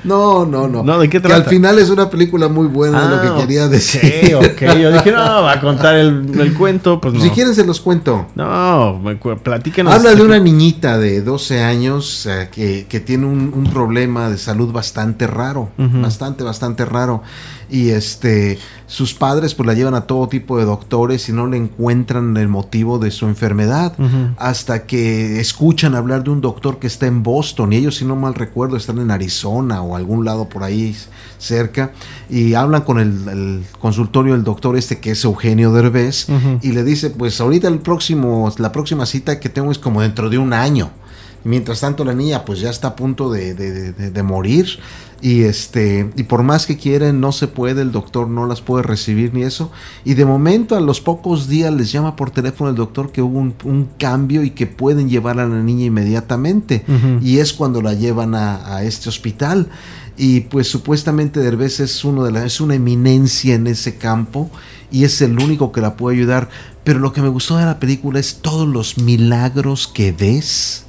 No, 0.05 0.47
no, 0.47 0.69
no. 0.69 0.85
No, 0.85 0.99
¿de 1.01 1.09
qué 1.09 1.21
Que 1.21 1.33
al 1.33 1.45
final 1.45 1.79
es 1.81 1.91
una 1.91 2.09
película 2.09 2.47
muy 2.47 2.69
buena, 2.69 3.03
es 3.05 3.11
lo 3.11 3.17
Ah, 3.17 3.23
que 3.37 3.41
quería 3.43 3.65
ok, 3.65 3.71
decir. 3.73 4.35
ok. 4.37 4.61
Yo 4.81 4.93
dije, 4.93 5.11
no, 5.11 5.43
va 5.43 5.53
a 5.55 5.61
contar 5.61 5.97
el, 5.97 6.39
el 6.39 6.55
cuento. 6.55 7.01
Pues 7.01 7.15
no. 7.15 7.21
Si 7.21 7.31
quieren 7.31 7.53
se 7.55 7.65
los 7.65 7.81
cuento. 7.81 8.27
No, 8.37 9.03
platícanos. 9.43 9.93
Habla 9.93 10.15
de 10.15 10.23
una 10.23 10.39
niñita 10.39 10.99
de 10.99 11.23
12 11.23 11.63
años 11.63 12.27
eh, 12.27 12.49
que, 12.53 12.87
que 12.89 13.01
tiene 13.01 13.27
un, 13.27 13.53
un 13.53 13.65
problema 13.73 14.31
de 14.31 14.39
salud 14.39 14.71
bastante 14.73 15.27
raro, 15.27 15.71
bastante, 15.77 16.45
bastante 16.45 16.85
raro. 16.85 17.23
Y 17.69 17.91
este, 17.91 18.59
sus 18.87 19.13
padres 19.15 19.55
pues 19.55 19.67
la 19.67 19.75
llevan 19.75 19.95
a 19.95 20.03
todo 20.03 20.29
tipo 20.29 20.57
de 20.59 20.65
doctores 20.65 21.29
y 21.29 21.33
no 21.33 21.47
le 21.49 21.57
encuentran 21.57 22.37
el 22.37 22.47
motivo 22.49 22.99
de 22.99 23.11
su 23.11 23.27
enfermedad. 23.27 23.95
Hasta 24.39 24.87
que 24.87 25.41
escuchan 25.41 25.95
hablar 25.95 26.23
de 26.23 26.31
un 26.31 26.41
doctor 26.41 26.79
que 26.79 26.87
está 26.87 27.07
en 27.07 27.23
Boston 27.25 27.73
y 27.73 27.77
ellos, 27.77 27.97
si 27.97 28.05
no 28.05 28.15
mal 28.17 28.35
recuerdo, 28.35 28.77
están 28.77 28.99
en 28.99 29.11
Arizona 29.11 29.83
o 29.83 29.97
algún 29.97 30.25
lado 30.25 30.49
por 30.49 30.63
ahí 30.63 30.95
cerca 31.39 31.91
y 32.31 32.55
hablan 32.55 32.83
con 32.83 32.99
el, 32.99 33.29
el 33.29 33.65
consultorio 33.81 34.35
del 34.35 34.45
doctor 34.45 34.77
este 34.77 34.99
que 35.01 35.11
es 35.13 35.25
Eugenio 35.25 35.73
Derbez 35.73 36.27
y 36.63 36.73
le 36.73 36.85
dice, 36.85 37.11
pues 37.11 37.41
ahorita 37.41 37.69
el 37.69 37.81
próximo, 37.81 38.53
la 38.59 38.73
próxima 38.73 39.07
cita 39.07 39.41
que 39.41 39.49
tengo 39.49 39.73
es 39.73 39.79
como 39.79 40.03
dentro 40.03 40.31
de 40.31 40.39
un 40.39 40.53
año. 40.53 40.91
Mientras 41.45 41.81
tanto 41.81 42.05
la 42.05 42.13
niña 42.15 42.45
pues 42.45 42.59
ya 42.61 42.71
está 42.71 42.89
a 42.89 42.97
punto 42.97 43.31
de, 43.31 43.55
de- 43.55 43.93
de- 43.93 44.11
de 44.11 44.23
morir 44.25 44.67
y 45.27 45.43
este 45.43 46.09
y 46.15 46.23
por 46.23 46.45
más 46.45 46.67
que 46.67 46.77
quieren 46.77 47.19
no 47.19 47.33
se 47.33 47.49
puede, 47.49 47.83
el 47.83 47.91
doctor 47.91 48.29
no 48.29 48.47
las 48.47 48.61
puede 48.61 48.85
recibir 48.85 49.35
ni 49.35 49.43
eso. 49.43 49.73
Y 50.05 50.15
de 50.15 50.25
momento 50.25 50.77
a 50.77 50.81
los 50.81 51.01
pocos 51.01 51.49
días 51.49 51.75
les 51.75 51.91
llama 51.91 52.15
por 52.15 52.31
teléfono 52.31 52.71
el 52.71 52.77
doctor 52.77 53.11
que 53.11 53.23
hubo 53.23 53.41
un, 53.41 53.53
un 53.65 53.89
cambio 53.99 54.45
y 54.45 54.51
que 54.51 54.69
pueden 54.69 55.09
llevar 55.09 55.41
a 55.41 55.49
la 55.49 55.65
niña 55.65 55.87
inmediatamente. 55.87 56.85
Y 57.21 57.39
es 57.39 57.53
cuando 57.53 57.83
la 57.83 57.95
llevan 57.95 58.37
a, 58.37 58.77
a 58.77 58.85
este 58.85 59.09
hospital. 59.09 59.69
Y 60.17 60.43
pues 60.43 60.69
supuestamente 60.69 61.41
Derbez 61.41 61.81
es 61.81 62.05
uno 62.05 62.23
de 62.23 62.31
las, 62.31 62.45
es 62.45 62.61
una 62.61 62.77
eminencia 62.77 63.57
en 63.57 63.67
ese 63.67 63.97
campo 63.97 64.49
y 64.93 65.03
es 65.03 65.21
el 65.23 65.41
único 65.41 65.73
que 65.73 65.81
la 65.81 65.97
puede 65.97 66.19
ayudar. 66.19 66.51
Pero 66.85 67.01
lo 67.01 67.13
que 67.13 67.21
me 67.21 67.29
gustó 67.31 67.57
de 67.57 67.65
la 67.65 67.81
película 67.81 68.21
es 68.21 68.37
todos 68.43 68.69
los 68.69 68.97
milagros 68.99 69.89
que 69.89 70.13
ves 70.13 70.87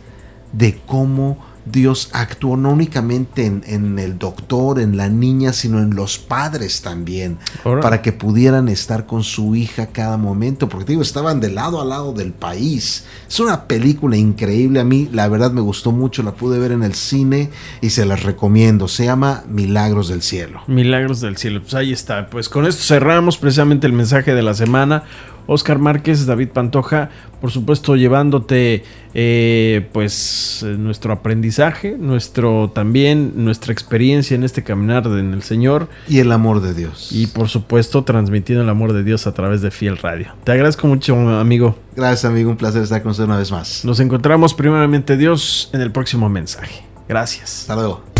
de 0.53 0.79
cómo 0.85 1.46
Dios 1.71 2.09
actuó 2.13 2.57
no 2.57 2.69
únicamente 2.71 3.45
en, 3.45 3.63
en 3.65 3.99
el 3.99 4.17
doctor, 4.17 4.79
en 4.79 4.97
la 4.97 5.09
niña, 5.09 5.53
sino 5.53 5.79
en 5.79 5.95
los 5.95 6.17
padres 6.17 6.81
también, 6.81 7.37
para 7.63 8.01
que 8.01 8.11
pudieran 8.11 8.69
estar 8.69 9.05
con 9.05 9.23
su 9.23 9.55
hija 9.55 9.87
cada 9.87 10.17
momento, 10.17 10.69
porque 10.69 10.85
te 10.85 10.91
digo, 10.93 11.01
estaban 11.01 11.39
de 11.39 11.51
lado 11.51 11.81
a 11.81 11.85
lado 11.85 12.13
del 12.13 12.33
país. 12.33 13.05
Es 13.27 13.39
una 13.39 13.65
película 13.65 14.17
increíble, 14.17 14.79
a 14.79 14.83
mí 14.83 15.09
la 15.11 15.27
verdad 15.27 15.51
me 15.51 15.61
gustó 15.61 15.91
mucho, 15.91 16.23
la 16.23 16.33
pude 16.33 16.59
ver 16.59 16.71
en 16.71 16.83
el 16.83 16.93
cine 16.93 17.49
y 17.81 17.89
se 17.89 18.05
las 18.05 18.23
recomiendo, 18.23 18.87
se 18.87 19.05
llama 19.05 19.43
Milagros 19.47 20.07
del 20.07 20.21
Cielo. 20.21 20.61
Milagros 20.67 21.21
del 21.21 21.37
cielo. 21.37 21.61
Pues 21.61 21.73
ahí 21.73 21.93
está. 21.93 22.27
Pues 22.27 22.49
con 22.49 22.65
esto 22.65 22.83
cerramos 22.83 23.37
precisamente 23.37 23.87
el 23.87 23.93
mensaje 23.93 24.33
de 24.33 24.41
la 24.41 24.53
semana. 24.53 25.03
Oscar 25.47 25.79
Márquez, 25.79 26.25
David 26.25 26.49
Pantoja, 26.49 27.09
por 27.41 27.51
supuesto 27.51 27.95
llevándote 27.95 28.83
eh, 29.13 29.87
pues 29.93 30.63
eh, 30.63 30.75
nuestro 30.77 31.13
aprendizaje, 31.13 31.95
nuestro 31.97 32.71
también 32.73 33.33
nuestra 33.35 33.73
experiencia 33.73 34.35
en 34.35 34.43
este 34.43 34.63
caminar 34.63 35.05
en 35.07 35.33
el 35.33 35.43
Señor 35.43 35.87
Y 36.07 36.19
el 36.19 36.31
amor 36.31 36.61
de 36.61 36.73
Dios. 36.73 37.09
y 37.11 37.27
por 37.27 37.49
supuesto 37.49 38.03
transmitiendo 38.03 38.63
el 38.63 38.69
amor 38.69 38.93
de 38.93 39.03
Dios 39.03 39.27
a 39.27 39.33
través 39.33 39.61
de 39.61 39.71
Fiel 39.71 39.97
Radio. 39.97 40.33
Te 40.43 40.51
agradezco 40.51 40.87
mucho, 40.87 41.15
amigo. 41.15 41.75
Gracias 41.95 42.25
amigo, 42.25 42.49
un 42.51 42.57
placer 42.57 42.83
estar 42.83 43.01
con 43.01 43.11
usted 43.11 43.23
una 43.23 43.37
vez 43.37 43.51
más. 43.51 43.85
Nos 43.85 43.99
encontramos 43.99 44.53
primeramente 44.53 45.17
Dios 45.17 45.69
en 45.73 45.81
el 45.81 45.91
próximo 45.91 46.29
mensaje. 46.29 46.83
Gracias. 47.07 47.61
Hasta 47.61 47.75
luego. 47.75 48.16